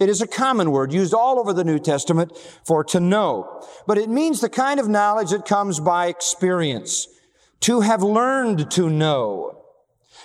It 0.00 0.08
is 0.08 0.22
a 0.22 0.26
common 0.26 0.70
word 0.70 0.92
used 0.92 1.12
all 1.12 1.38
over 1.38 1.52
the 1.52 1.64
New 1.64 1.78
Testament 1.78 2.36
for 2.64 2.82
to 2.84 3.00
know. 3.00 3.62
But 3.86 3.98
it 3.98 4.08
means 4.08 4.40
the 4.40 4.48
kind 4.48 4.80
of 4.80 4.88
knowledge 4.88 5.30
that 5.30 5.44
comes 5.44 5.78
by 5.78 6.06
experience. 6.06 7.06
To 7.60 7.80
have 7.80 8.02
learned 8.02 8.70
to 8.72 8.88
know. 8.88 9.64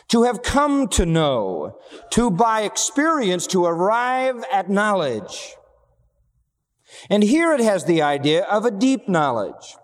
To 0.09 0.23
have 0.23 0.43
come 0.43 0.87
to 0.89 1.05
know. 1.05 1.79
To 2.11 2.31
by 2.31 2.61
experience 2.61 3.47
to 3.47 3.65
arrive 3.65 4.43
at 4.51 4.69
knowledge. 4.69 5.55
And 7.09 7.23
here 7.23 7.53
it 7.53 7.59
has 7.59 7.85
the 7.85 8.01
idea 8.01 8.43
of 8.43 8.65
a 8.65 8.71
deep 8.71 9.09
knowledge 9.09 9.75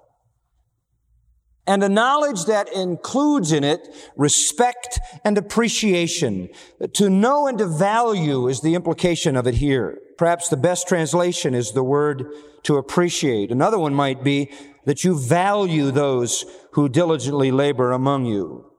and 1.67 1.83
a 1.83 1.89
knowledge 1.89 2.45
that 2.45 2.71
includes 2.73 3.51
in 3.51 3.63
it 3.63 3.87
respect 4.17 4.99
and 5.23 5.37
appreciation. 5.37 6.49
To 6.93 7.09
know 7.09 7.47
and 7.47 7.57
to 7.59 7.65
value 7.65 8.47
is 8.47 8.61
the 8.61 8.75
implication 8.75 9.35
of 9.35 9.47
it 9.47 9.55
here. 9.55 9.99
Perhaps 10.17 10.49
the 10.49 10.57
best 10.57 10.87
translation 10.87 11.53
is 11.53 11.71
the 11.71 11.83
word 11.83 12.25
to 12.63 12.77
appreciate. 12.77 13.51
Another 13.51 13.79
one 13.79 13.93
might 13.93 14.23
be 14.23 14.51
that 14.85 15.03
you 15.03 15.17
value 15.17 15.91
those 15.91 16.45
who 16.73 16.89
diligently 16.89 17.51
labor 17.51 17.91
among 17.91 18.25
you. 18.25 18.71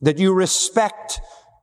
That 0.00 0.18
you 0.18 0.32
respect 0.32 1.20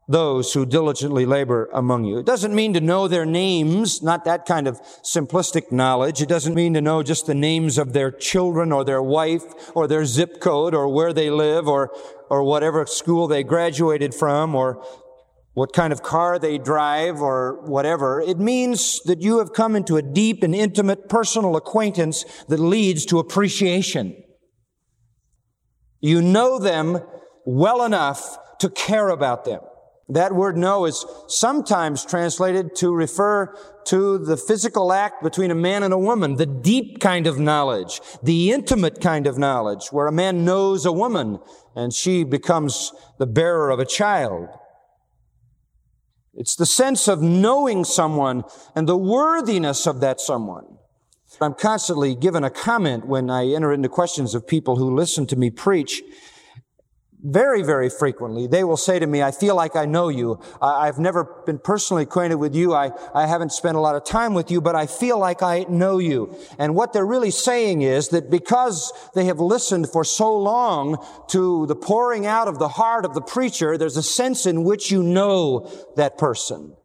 those 0.07 0.53
who 0.53 0.65
diligently 0.65 1.25
labor 1.25 1.69
among 1.73 2.05
you. 2.05 2.19
It 2.19 2.25
doesn't 2.25 2.55
mean 2.55 2.73
to 2.73 2.81
know 2.81 3.07
their 3.07 3.25
names, 3.25 4.01
not 4.01 4.23
that 4.23 4.45
kind 4.45 4.67
of 4.67 4.81
simplistic 5.03 5.71
knowledge. 5.71 6.21
It 6.21 6.29
doesn't 6.29 6.55
mean 6.55 6.73
to 6.75 6.81
know 6.81 7.03
just 7.03 7.25
the 7.25 7.35
names 7.35 7.77
of 7.77 7.91
their 7.91 8.11
children 8.11 8.71
or 8.71 8.85
their 8.85 9.01
wife 9.01 9.43
or 9.75 9.87
their 9.87 10.05
zip 10.05 10.39
code 10.39 10.73
or 10.73 10.87
where 10.87 11.11
they 11.11 11.29
live 11.29 11.67
or, 11.67 11.91
or 12.29 12.43
whatever 12.43 12.85
school 12.85 13.27
they 13.27 13.43
graduated 13.43 14.15
from 14.15 14.55
or 14.55 14.81
what 15.57 15.73
kind 15.73 15.91
of 15.91 16.03
car 16.03 16.37
they 16.37 16.59
drive 16.59 17.19
or 17.19 17.63
whatever. 17.65 18.21
It 18.21 18.37
means 18.37 19.01
that 19.05 19.23
you 19.23 19.39
have 19.39 19.53
come 19.53 19.75
into 19.75 19.97
a 19.97 20.03
deep 20.03 20.43
and 20.43 20.53
intimate 20.53 21.09
personal 21.09 21.55
acquaintance 21.55 22.25
that 22.47 22.59
leads 22.59 23.07
to 23.07 23.17
appreciation. 23.17 24.15
You 25.99 26.21
know 26.21 26.59
them 26.59 26.99
well 27.43 27.83
enough 27.83 28.37
to 28.59 28.69
care 28.69 29.09
about 29.09 29.45
them. 29.45 29.61
That 30.09 30.35
word 30.35 30.57
know 30.57 30.85
is 30.85 31.03
sometimes 31.27 32.05
translated 32.05 32.75
to 32.75 32.93
refer 32.93 33.55
to 33.85 34.19
the 34.19 34.37
physical 34.37 34.93
act 34.93 35.23
between 35.23 35.49
a 35.49 35.55
man 35.55 35.81
and 35.81 35.91
a 35.91 35.97
woman, 35.97 36.35
the 36.35 36.45
deep 36.45 36.99
kind 36.99 37.25
of 37.25 37.39
knowledge, 37.39 37.99
the 38.21 38.51
intimate 38.51 39.01
kind 39.01 39.25
of 39.25 39.39
knowledge, 39.39 39.87
where 39.87 40.05
a 40.05 40.11
man 40.11 40.45
knows 40.45 40.85
a 40.85 40.91
woman 40.91 41.39
and 41.75 41.95
she 41.95 42.23
becomes 42.23 42.93
the 43.17 43.25
bearer 43.25 43.71
of 43.71 43.79
a 43.79 43.85
child. 43.85 44.49
It's 46.37 46.55
the 46.55 46.67
sense 46.67 47.07
of 47.07 47.21
knowing 47.21 47.83
someone 47.83 48.43
and 48.75 48.87
the 48.87 48.95
worthiness 48.95 49.87
of 49.87 49.99
that 50.01 50.21
someone. 50.21 50.77
I'm 51.41 51.55
constantly 51.55 52.15
given 52.15 52.43
a 52.43 52.49
comment 52.49 53.05
when 53.05 53.29
I 53.29 53.47
enter 53.47 53.73
into 53.73 53.89
questions 53.89 54.33
of 54.33 54.47
people 54.47 54.75
who 54.77 54.95
listen 54.95 55.25
to 55.27 55.35
me 55.35 55.49
preach 55.49 56.01
very, 57.27 57.61
very 57.61 57.89
frequently, 57.89 58.47
they 58.47 58.63
will 58.63 58.77
say 58.77 58.99
to 58.99 59.05
me, 59.05 59.21
I 59.21 59.31
feel 59.31 59.53
like 59.53 59.75
I 59.75 59.85
know 59.85 60.07
you. 60.07 60.39
I've 60.61 60.97
never 60.97 61.25
been 61.45 61.59
personally 61.59 62.03
acquainted 62.03 62.35
with 62.35 62.55
you. 62.55 62.73
I, 62.73 62.91
I 63.13 63.27
haven't 63.27 63.51
spent 63.51 63.75
a 63.75 63.81
lot 63.81 63.95
of 63.95 64.05
time 64.05 64.33
with 64.33 64.49
you, 64.49 64.61
but 64.61 64.75
I 64.75 64.87
feel 64.87 65.19
like 65.19 65.43
I 65.43 65.65
know 65.67 65.97
you. 65.97 66.33
And 66.57 66.73
what 66.73 66.93
they're 66.93 67.05
really 67.05 67.31
saying 67.31 67.81
is 67.81 68.09
that 68.09 68.29
because 68.29 68.93
they 69.13 69.25
have 69.25 69.41
listened 69.41 69.89
for 69.89 70.05
so 70.05 70.37
long 70.37 71.05
to 71.29 71.65
the 71.65 71.75
pouring 71.75 72.25
out 72.25 72.47
of 72.47 72.59
the 72.59 72.69
heart 72.69 73.03
of 73.03 73.13
the 73.13 73.21
preacher, 73.21 73.77
there's 73.77 73.97
a 73.97 74.03
sense 74.03 74.45
in 74.45 74.63
which 74.63 74.89
you 74.89 75.03
know 75.03 75.69
that 75.97 76.17
person. 76.17 76.77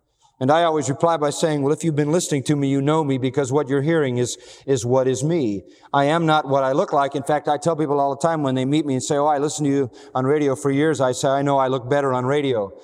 And 0.42 0.50
I 0.50 0.64
always 0.64 0.88
reply 0.88 1.18
by 1.18 1.30
saying, 1.30 1.62
well, 1.62 1.72
if 1.72 1.84
you've 1.84 1.94
been 1.94 2.10
listening 2.10 2.42
to 2.44 2.56
me, 2.56 2.68
you 2.68 2.82
know 2.82 3.04
me 3.04 3.16
because 3.16 3.52
what 3.52 3.68
you're 3.68 3.80
hearing 3.80 4.18
is, 4.18 4.36
is 4.66 4.84
what 4.84 5.06
is 5.06 5.22
me. 5.22 5.62
I 5.92 6.06
am 6.06 6.26
not 6.26 6.48
what 6.48 6.64
I 6.64 6.72
look 6.72 6.92
like. 6.92 7.14
In 7.14 7.22
fact, 7.22 7.46
I 7.46 7.58
tell 7.58 7.76
people 7.76 8.00
all 8.00 8.16
the 8.16 8.20
time 8.20 8.42
when 8.42 8.56
they 8.56 8.64
meet 8.64 8.84
me 8.84 8.94
and 8.94 9.02
say, 9.04 9.14
oh, 9.18 9.26
I 9.26 9.38
listened 9.38 9.66
to 9.66 9.70
you 9.70 9.90
on 10.16 10.26
radio 10.26 10.56
for 10.56 10.72
years. 10.72 11.00
I 11.00 11.12
say, 11.12 11.28
I 11.28 11.42
know 11.42 11.58
I 11.58 11.68
look 11.68 11.88
better 11.88 12.12
on 12.12 12.26
radio. 12.26 12.76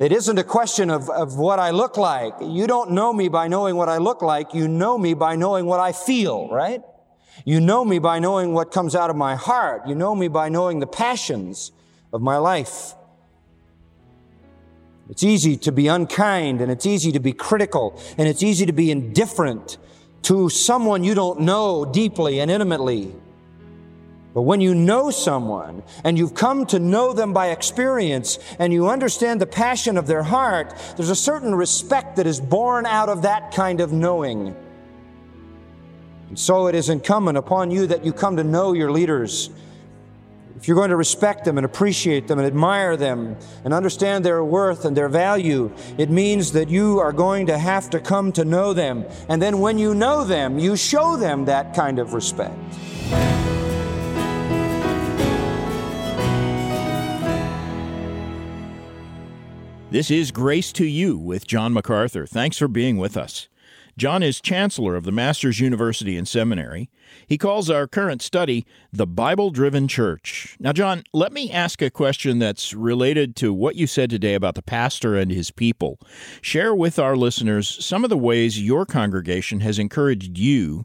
It 0.00 0.10
isn't 0.10 0.36
a 0.36 0.42
question 0.42 0.90
of, 0.90 1.08
of 1.08 1.36
what 1.36 1.60
I 1.60 1.70
look 1.70 1.96
like. 1.96 2.34
You 2.40 2.66
don't 2.66 2.90
know 2.90 3.12
me 3.12 3.28
by 3.28 3.46
knowing 3.46 3.76
what 3.76 3.88
I 3.88 3.98
look 3.98 4.20
like. 4.20 4.52
You 4.52 4.66
know 4.66 4.98
me 4.98 5.14
by 5.14 5.36
knowing 5.36 5.64
what 5.66 5.78
I 5.78 5.92
feel, 5.92 6.48
right? 6.48 6.82
You 7.44 7.60
know 7.60 7.84
me 7.84 8.00
by 8.00 8.18
knowing 8.18 8.52
what 8.52 8.72
comes 8.72 8.96
out 8.96 9.10
of 9.10 9.16
my 9.16 9.36
heart. 9.36 9.86
You 9.86 9.94
know 9.94 10.16
me 10.16 10.26
by 10.26 10.48
knowing 10.48 10.80
the 10.80 10.88
passions 10.88 11.70
of 12.12 12.20
my 12.20 12.38
life. 12.38 12.96
It's 15.08 15.22
easy 15.22 15.56
to 15.58 15.72
be 15.72 15.88
unkind 15.88 16.60
and 16.60 16.70
it's 16.70 16.86
easy 16.86 17.12
to 17.12 17.20
be 17.20 17.32
critical 17.32 18.00
and 18.18 18.26
it's 18.26 18.42
easy 18.42 18.66
to 18.66 18.72
be 18.72 18.90
indifferent 18.90 19.78
to 20.22 20.48
someone 20.48 21.04
you 21.04 21.14
don't 21.14 21.40
know 21.40 21.84
deeply 21.84 22.40
and 22.40 22.50
intimately. 22.50 23.14
But 24.34 24.42
when 24.42 24.60
you 24.60 24.74
know 24.74 25.10
someone 25.10 25.82
and 26.04 26.18
you've 26.18 26.34
come 26.34 26.66
to 26.66 26.78
know 26.78 27.12
them 27.12 27.32
by 27.32 27.50
experience 27.50 28.38
and 28.58 28.72
you 28.72 28.88
understand 28.88 29.40
the 29.40 29.46
passion 29.46 29.96
of 29.96 30.06
their 30.06 30.22
heart, 30.22 30.74
there's 30.96 31.08
a 31.08 31.16
certain 31.16 31.54
respect 31.54 32.16
that 32.16 32.26
is 32.26 32.40
born 32.40 32.84
out 32.84 33.08
of 33.08 33.22
that 33.22 33.54
kind 33.54 33.80
of 33.80 33.92
knowing. 33.92 34.54
And 36.28 36.38
so 36.38 36.66
it 36.66 36.74
is 36.74 36.90
incumbent 36.90 37.38
upon 37.38 37.70
you 37.70 37.86
that 37.86 38.04
you 38.04 38.12
come 38.12 38.36
to 38.36 38.44
know 38.44 38.72
your 38.72 38.90
leaders 38.90 39.48
if 40.56 40.66
you're 40.66 40.76
going 40.76 40.90
to 40.90 40.96
respect 40.96 41.44
them 41.44 41.58
and 41.58 41.64
appreciate 41.64 42.28
them 42.28 42.38
and 42.38 42.46
admire 42.46 42.96
them 42.96 43.36
and 43.64 43.74
understand 43.74 44.24
their 44.24 44.42
worth 44.42 44.84
and 44.84 44.96
their 44.96 45.08
value, 45.08 45.70
it 45.98 46.08
means 46.08 46.52
that 46.52 46.70
you 46.70 46.98
are 46.98 47.12
going 47.12 47.46
to 47.46 47.58
have 47.58 47.90
to 47.90 48.00
come 48.00 48.32
to 48.32 48.44
know 48.44 48.72
them. 48.72 49.04
And 49.28 49.40
then 49.40 49.60
when 49.60 49.78
you 49.78 49.94
know 49.94 50.24
them, 50.24 50.58
you 50.58 50.76
show 50.76 51.16
them 51.16 51.44
that 51.44 51.74
kind 51.74 51.98
of 51.98 52.14
respect. 52.14 52.56
This 59.90 60.10
is 60.10 60.30
Grace 60.30 60.72
to 60.72 60.84
You 60.84 61.16
with 61.16 61.46
John 61.46 61.72
MacArthur. 61.72 62.26
Thanks 62.26 62.58
for 62.58 62.68
being 62.68 62.96
with 62.96 63.16
us. 63.16 63.48
John 63.98 64.22
is 64.22 64.42
chancellor 64.42 64.94
of 64.94 65.04
the 65.04 65.12
Master's 65.12 65.58
University 65.58 66.18
and 66.18 66.28
Seminary. 66.28 66.90
He 67.26 67.38
calls 67.38 67.70
our 67.70 67.86
current 67.86 68.20
study 68.20 68.66
the 68.92 69.06
Bible 69.06 69.50
Driven 69.50 69.88
Church. 69.88 70.54
Now, 70.60 70.72
John, 70.72 71.02
let 71.14 71.32
me 71.32 71.50
ask 71.50 71.80
a 71.80 71.88
question 71.88 72.38
that's 72.38 72.74
related 72.74 73.34
to 73.36 73.54
what 73.54 73.76
you 73.76 73.86
said 73.86 74.10
today 74.10 74.34
about 74.34 74.54
the 74.54 74.60
pastor 74.60 75.16
and 75.16 75.30
his 75.30 75.50
people. 75.50 75.98
Share 76.42 76.74
with 76.74 76.98
our 76.98 77.16
listeners 77.16 77.82
some 77.82 78.04
of 78.04 78.10
the 78.10 78.18
ways 78.18 78.62
your 78.62 78.84
congregation 78.84 79.60
has 79.60 79.78
encouraged 79.78 80.36
you, 80.36 80.84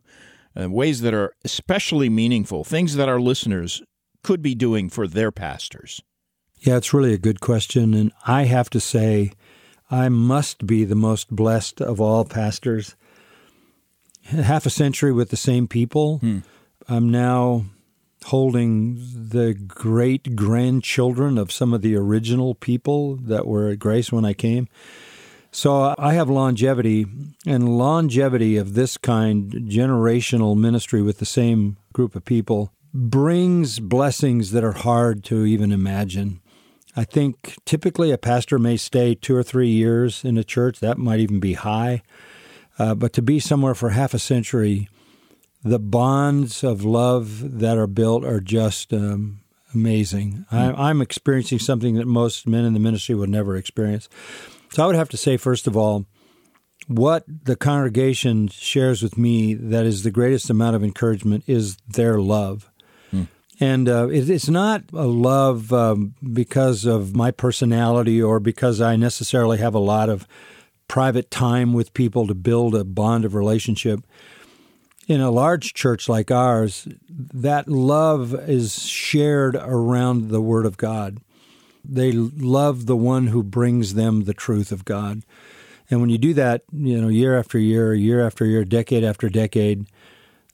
uh, 0.57 0.69
ways 0.69 1.01
that 1.01 1.13
are 1.13 1.33
especially 1.43 2.07
meaningful, 2.07 2.63
things 2.63 2.95
that 2.95 3.09
our 3.09 3.19
listeners 3.19 3.81
could 4.23 4.41
be 4.41 4.55
doing 4.55 4.89
for 4.89 5.05
their 5.05 5.33
pastors. 5.33 6.01
Yeah, 6.59 6.77
it's 6.77 6.93
really 6.93 7.13
a 7.13 7.17
good 7.17 7.41
question. 7.41 7.93
And 7.93 8.13
I 8.25 8.43
have 8.43 8.69
to 8.69 8.79
say, 8.79 9.33
I 9.89 10.07
must 10.07 10.65
be 10.65 10.85
the 10.85 10.95
most 10.95 11.29
blessed 11.29 11.81
of 11.81 11.99
all 11.99 12.23
pastors. 12.23 12.95
Half 14.31 14.65
a 14.65 14.69
century 14.69 15.11
with 15.11 15.29
the 15.29 15.37
same 15.37 15.67
people. 15.67 16.19
Hmm. 16.19 16.39
I'm 16.87 17.09
now 17.09 17.65
holding 18.25 18.97
the 19.13 19.53
great 19.53 20.35
grandchildren 20.35 21.37
of 21.37 21.51
some 21.51 21.73
of 21.73 21.81
the 21.81 21.95
original 21.95 22.55
people 22.55 23.15
that 23.15 23.47
were 23.47 23.69
at 23.69 23.79
Grace 23.79 24.11
when 24.11 24.25
I 24.25 24.33
came. 24.33 24.67
So 25.51 25.93
I 25.97 26.13
have 26.13 26.29
longevity, 26.29 27.05
and 27.45 27.77
longevity 27.77 28.55
of 28.57 28.73
this 28.73 28.97
kind, 28.97 29.51
generational 29.51 30.57
ministry 30.57 31.01
with 31.01 31.17
the 31.17 31.25
same 31.25 31.77
group 31.91 32.15
of 32.15 32.23
people, 32.23 32.71
brings 32.93 33.79
blessings 33.79 34.51
that 34.51 34.63
are 34.63 34.71
hard 34.71 35.23
to 35.25 35.45
even 35.45 35.71
imagine. 35.71 36.39
I 36.95 37.03
think 37.03 37.57
typically 37.65 38.11
a 38.11 38.17
pastor 38.17 38.59
may 38.59 38.77
stay 38.77 39.15
two 39.15 39.35
or 39.35 39.43
three 39.43 39.69
years 39.69 40.23
in 40.23 40.37
a 40.37 40.43
church. 40.43 40.79
That 40.79 40.97
might 40.97 41.19
even 41.19 41.39
be 41.39 41.53
high. 41.53 42.01
Uh, 42.81 42.95
but 42.95 43.13
to 43.13 43.21
be 43.21 43.39
somewhere 43.39 43.75
for 43.75 43.91
half 43.91 44.15
a 44.15 44.19
century, 44.19 44.89
the 45.63 45.77
bonds 45.77 46.63
of 46.63 46.83
love 46.83 47.59
that 47.59 47.77
are 47.77 47.85
built 47.85 48.25
are 48.25 48.39
just 48.39 48.91
um, 48.91 49.39
amazing. 49.75 50.47
Mm. 50.51 50.75
I, 50.75 50.89
I'm 50.89 50.99
experiencing 50.99 51.59
something 51.59 51.93
that 51.95 52.07
most 52.07 52.47
men 52.47 52.65
in 52.65 52.73
the 52.73 52.79
ministry 52.79 53.13
would 53.13 53.29
never 53.29 53.55
experience. 53.55 54.09
So 54.71 54.83
I 54.83 54.87
would 54.87 54.95
have 54.95 55.09
to 55.09 55.17
say, 55.17 55.37
first 55.37 55.67
of 55.67 55.77
all, 55.77 56.07
what 56.87 57.23
the 57.27 57.55
congregation 57.55 58.47
shares 58.47 59.03
with 59.03 59.15
me 59.15 59.53
that 59.53 59.85
is 59.85 60.01
the 60.01 60.09
greatest 60.09 60.49
amount 60.49 60.75
of 60.75 60.83
encouragement 60.83 61.43
is 61.45 61.77
their 61.87 62.19
love. 62.19 62.67
And 63.59 63.87
uh, 63.87 64.07
it, 64.07 64.27
it's 64.27 64.49
not 64.49 64.85
a 64.91 65.05
love 65.05 65.71
um, 65.71 66.15
because 66.33 66.85
of 66.85 67.15
my 67.15 67.29
personality 67.29 68.19
or 68.19 68.39
because 68.39 68.81
I 68.81 68.95
necessarily 68.95 69.59
have 69.59 69.75
a 69.75 69.79
lot 69.79 70.09
of 70.09 70.27
private 70.91 71.31
time 71.31 71.71
with 71.71 71.93
people 71.93 72.27
to 72.27 72.35
build 72.35 72.75
a 72.75 72.83
bond 72.83 73.23
of 73.23 73.33
relationship. 73.33 74.01
In 75.07 75.21
a 75.21 75.31
large 75.31 75.73
church 75.73 76.09
like 76.09 76.29
ours, 76.29 76.85
that 77.09 77.69
love 77.69 78.33
is 78.33 78.83
shared 78.83 79.55
around 79.55 80.31
the 80.31 80.41
Word 80.41 80.65
of 80.65 80.75
God. 80.75 81.21
They 81.85 82.11
love 82.11 82.87
the 82.87 82.97
one 82.97 83.27
who 83.27 83.41
brings 83.41 83.93
them 83.93 84.25
the 84.25 84.33
truth 84.33 84.73
of 84.73 84.83
God. 84.83 85.21
And 85.89 86.01
when 86.01 86.09
you 86.09 86.17
do 86.17 86.33
that, 86.33 86.63
you 86.73 86.99
know, 86.99 87.07
year 87.07 87.39
after 87.39 87.57
year, 87.57 87.93
year 87.93 88.25
after 88.25 88.45
year, 88.45 88.65
decade 88.65 89.05
after 89.05 89.29
decade, 89.29 89.87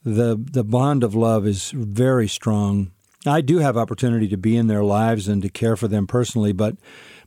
the 0.04 0.36
the 0.39 0.63
bond 0.63 1.04
of 1.04 1.15
love 1.15 1.47
is 1.47 1.71
very 1.71 2.28
strong 2.28 2.91
I 3.28 3.41
do 3.41 3.58
have 3.60 3.78
opportunity 3.78 4.28
to 4.30 4.38
be 4.38 4.56
in 4.56 4.67
their 4.67 4.84
lives 4.84 5.28
and 5.28 5.41
to 5.41 5.50
care 5.50 5.76
for 5.76 5.88
them 5.88 6.08
personally, 6.08 6.52
but 6.52 6.76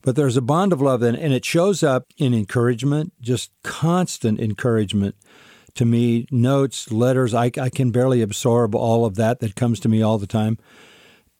but 0.02 0.16
there's 0.16 0.36
a 0.36 0.42
bond 0.42 0.72
of 0.72 0.80
love 0.80 1.02
and, 1.02 1.16
and 1.16 1.32
it 1.32 1.44
shows 1.44 1.82
up 1.82 2.06
in 2.16 2.34
encouragement, 2.34 3.12
just 3.20 3.50
constant 3.62 4.40
encouragement 4.40 5.14
to 5.74 5.84
me, 5.84 6.26
notes, 6.30 6.90
letters. 6.90 7.34
I, 7.34 7.50
I 7.60 7.70
can 7.70 7.90
barely 7.90 8.22
absorb 8.22 8.74
all 8.74 9.04
of 9.04 9.14
that 9.16 9.40
that 9.40 9.54
comes 9.54 9.78
to 9.80 9.88
me 9.88 10.02
all 10.02 10.18
the 10.18 10.26
time. 10.26 10.58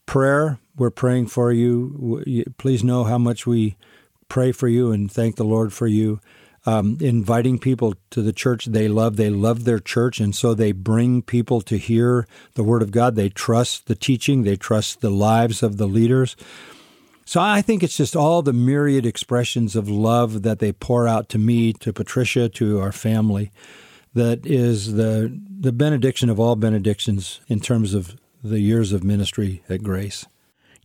Prayer, 0.07 0.59
we're 0.77 0.91
praying 0.91 1.29
for 1.29 1.53
you. 1.53 2.45
Please 2.59 2.85
know 2.85 3.05
how 3.05 3.19
much 3.19 3.47
we 3.47 3.77
pray 4.29 4.53
for 4.53 4.69
you 4.69 4.93
and 4.93 5.11
thank 5.11 5.37
the 5.37 5.45
Lord 5.45 5.73
for 5.73 5.87
you 5.87 6.21
um, 6.67 6.99
inviting 7.01 7.59
people 7.59 7.95
to 8.11 8.23
the 8.23 8.33
church 8.33 8.67
they 8.67 8.89
love. 8.89 9.17
They 9.17 9.31
love 9.31 9.65
their 9.65 9.79
church, 9.79 10.21
and 10.21 10.35
so 10.35 10.55
they 10.55 10.73
bring 10.73 11.23
people 11.23 11.61
to 11.63 11.79
hear 11.79 12.27
the 12.55 12.65
Word 12.65 12.83
of 12.83 12.91
God. 12.91 13.17
They 13.17 13.29
trust 13.29 13.87
the 13.87 13.95
teaching, 13.95 14.43
they 14.43 14.57
trust 14.57 15.01
the 15.01 15.11
lives 15.11 15.63
of 15.63 15.79
the 15.79 15.89
leaders. 15.89 16.37
So 17.31 17.41
I 17.41 17.63
think 17.63 17.85
it's 17.85 17.97
just 17.97 18.17
all 18.17 18.43
the 18.43 18.53
myriad 18.53 19.07
expressions 19.07 19.77
of 19.77 19.89
love 19.89 20.43
that 20.43 20.59
they 20.59 20.73
pour 20.73 21.07
out 21.07 21.29
to 21.29 21.39
me, 21.39 21.73
to 21.75 21.93
Patricia, 21.93 22.49
to 22.49 22.81
our 22.81 22.91
family, 22.91 23.53
that 24.15 24.45
is 24.45 24.95
the 24.95 25.41
the 25.49 25.71
benediction 25.71 26.29
of 26.29 26.41
all 26.41 26.57
benedictions 26.57 27.41
in 27.47 27.61
terms 27.61 27.95
of 27.95 28.17
the 28.43 28.59
years 28.59 28.93
of 28.93 29.05
ministry 29.05 29.63
at 29.69 29.85
Grace. 29.85 30.27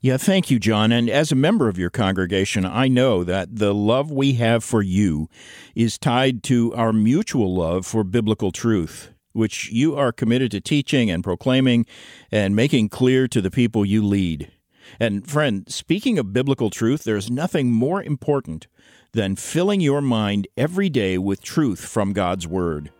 Yeah, 0.01 0.17
thank 0.17 0.51
you, 0.51 0.59
John. 0.59 0.91
And 0.91 1.09
as 1.09 1.31
a 1.31 1.35
member 1.35 1.67
of 1.67 1.79
your 1.79 1.89
congregation, 1.89 2.63
I 2.63 2.89
know 2.89 3.23
that 3.23 3.55
the 3.55 3.73
love 3.73 4.11
we 4.11 4.33
have 4.33 4.63
for 4.63 4.83
you 4.83 5.27
is 5.73 5.97
tied 5.97 6.43
to 6.43 6.75
our 6.75 6.93
mutual 6.93 7.55
love 7.55 7.87
for 7.87 8.03
biblical 8.03 8.51
truth, 8.51 9.09
which 9.33 9.71
you 9.71 9.95
are 9.95 10.11
committed 10.11 10.51
to 10.51 10.61
teaching 10.61 11.09
and 11.09 11.23
proclaiming 11.23 11.87
and 12.31 12.55
making 12.55 12.89
clear 12.89 13.27
to 13.29 13.41
the 13.41 13.49
people 13.49 13.83
you 13.83 14.05
lead. 14.05 14.51
And 14.99 15.27
friend, 15.27 15.65
speaking 15.67 16.17
of 16.19 16.33
biblical 16.33 16.69
truth, 16.69 17.03
there's 17.03 17.29
nothing 17.29 17.71
more 17.71 18.01
important 18.01 18.67
than 19.11 19.35
filling 19.35 19.81
your 19.81 20.01
mind 20.01 20.47
every 20.57 20.89
day 20.89 21.17
with 21.17 21.41
truth 21.41 21.79
from 21.79 22.13
God's 22.13 22.47
Word. 22.47 22.91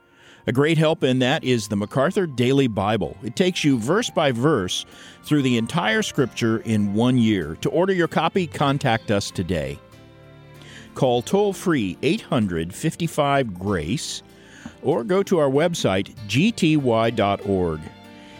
A 0.48 0.52
great 0.52 0.78
help 0.78 1.04
in 1.04 1.20
that 1.20 1.44
is 1.44 1.68
the 1.68 1.76
MacArthur 1.76 2.28
Daily 2.28 2.68
Bible. 2.68 3.18
It 3.24 3.36
takes 3.36 3.64
you 3.64 3.80
verse 3.80 4.12
by 4.12 4.32
verse 4.32 4.86
through 5.24 5.42
the 5.42 5.58
entire 5.58 6.04
scripture 6.04 6.60
in 6.60 6.94
one 6.94 7.18
year. 7.18 7.58
To 7.62 7.70
order 7.70 7.94
your 7.94 8.08
copy, 8.08 8.46
contact 8.46 9.10
us 9.10 9.32
today. 9.32 9.80
Call 10.94 11.24
toll 11.24 11.52
free 11.52 11.98
855 12.04 13.60
GRACE 13.60 14.22
or 14.84 15.04
go 15.04 15.24
to 15.24 15.40
our 15.40 15.50
website 15.50 16.16
gty.org. 16.28 17.82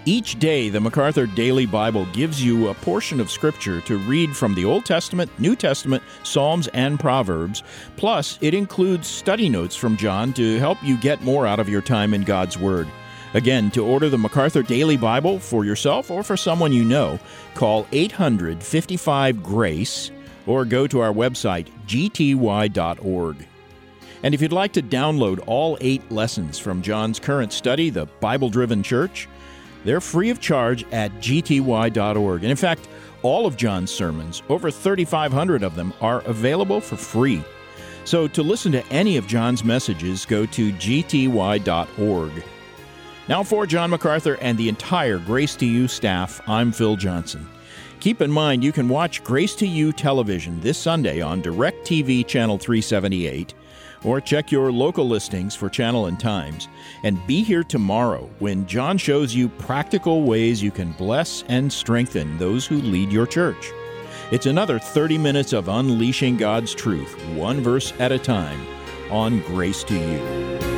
Each 0.08 0.38
day, 0.38 0.70
the 0.70 0.80
MacArthur 0.80 1.26
Daily 1.26 1.66
Bible 1.66 2.06
gives 2.14 2.44
you 2.44 2.68
a 2.68 2.76
portion 2.76 3.20
of 3.20 3.32
Scripture 3.32 3.82
to 3.82 3.98
read 3.98 4.38
from 4.38 4.54
the 4.54 4.64
Old 4.64 4.86
Testament, 4.86 5.32
New 5.40 5.56
Testament, 5.56 6.04
Psalms, 6.22 6.68
and 6.76 7.00
Proverbs. 7.00 7.64
Plus, 7.98 8.38
it 8.40 8.54
includes 8.54 9.08
study 9.08 9.50
notes 9.50 9.76
from 9.76 9.98
John 9.98 10.32
to 10.34 10.60
help 10.60 10.78
you 10.84 10.96
get 10.98 11.24
more 11.24 11.48
out 11.48 11.60
of 11.60 11.68
your 11.68 11.82
time 11.82 12.14
in 12.14 12.22
God's 12.22 12.56
Word. 12.56 12.88
Again, 13.34 13.72
to 13.72 13.84
order 13.84 14.08
the 14.08 14.20
MacArthur 14.20 14.62
Daily 14.62 14.96
Bible 14.96 15.40
for 15.40 15.66
yourself 15.66 16.12
or 16.12 16.22
for 16.22 16.38
someone 16.38 16.72
you 16.72 16.86
know, 16.86 17.18
call 17.56 17.88
855 17.92 19.42
GRACE 19.42 20.12
or 20.46 20.66
go 20.66 20.86
to 20.86 21.00
our 21.00 21.14
website, 21.14 21.68
gty.org. 21.88 23.38
And 24.22 24.34
if 24.36 24.42
you'd 24.42 24.54
like 24.54 24.74
to 24.74 24.84
download 24.84 25.44
all 25.48 25.80
eight 25.82 26.12
lessons 26.12 26.60
from 26.60 26.84
John's 26.84 27.20
current 27.20 27.52
study, 27.52 27.90
The 27.90 28.06
Bible 28.20 28.50
Driven 28.50 28.84
Church, 28.84 29.28
they're 29.86 30.02
free 30.02 30.30
of 30.30 30.42
charge 30.42 30.84
at 30.92 31.12
gty.org. 31.20 32.44
And 32.44 32.52
in 32.52 32.58
fact, 32.58 32.90
all 33.22 33.46
of 33.46 33.56
John's 33.56 33.92
sermons, 33.92 34.44
over 34.50 34.70
3,500 34.70 35.64
of 35.64 35.76
them, 35.76 35.94
are 36.02 36.22
available 36.26 36.82
for 36.82 36.98
free. 36.98 37.44
So 38.04 38.28
to 38.28 38.44
listen 38.44 38.72
to 38.74 38.86
any 38.88 39.18
of 39.18 39.26
John's 39.26 39.64
messages, 39.64 40.26
go 40.26 40.46
to 40.48 40.72
gty.org. 40.74 42.44
Now, 43.28 43.42
for 43.42 43.66
John 43.66 43.90
MacArthur 43.90 44.38
and 44.42 44.58
the 44.58 44.70
entire 44.70 45.18
Grace 45.18 45.56
to 45.56 45.66
You 45.66 45.88
staff, 45.88 46.40
I'm 46.48 46.72
Phil 46.72 46.96
Johnson. 46.96 47.48
Keep 48.00 48.22
in 48.22 48.30
mind 48.30 48.64
you 48.64 48.72
can 48.72 48.88
watch 48.88 49.24
Grace 49.24 49.56
to 49.56 49.66
You 49.66 49.92
television 49.92 50.60
this 50.62 50.78
Sunday 50.78 51.22
on 51.22 51.42
DirecTV 51.42 52.28
Channel 52.28 52.60
378 52.60 53.56
or 54.06 54.22
check 54.22 54.52
your 54.52 54.72
local 54.72 55.08
listings 55.08 55.56
for 55.56 55.70
channel 55.70 56.06
and 56.06 56.20
times. 56.20 56.68
And 57.04 57.26
be 57.28 57.44
here 57.44 57.64
tomorrow 57.64 58.30
when 58.40 58.68
John 58.68 58.98
shows 58.98 59.34
you 59.34 59.50
practical 59.50 60.24
ways 60.24 60.62
you 60.62 60.72
can 60.72 60.92
bless 60.94 61.44
and 61.50 61.72
strengthen 61.72 62.38
those 62.38 62.66
who 62.66 62.78
lead 62.78 63.12
your 63.12 63.28
church. 63.28 63.72
It's 64.32 64.46
another 64.46 64.80
30 64.80 65.18
minutes 65.18 65.54
of 65.54 65.68
unleashing 65.68 66.38
God's 66.38 66.74
truth, 66.74 67.14
one 67.36 67.62
verse 67.62 67.94
at 68.00 68.12
a 68.12 68.20
time, 68.20 68.66
on 69.12 69.40
Grace 69.42 69.84
to 69.84 69.94
You. 69.94 70.75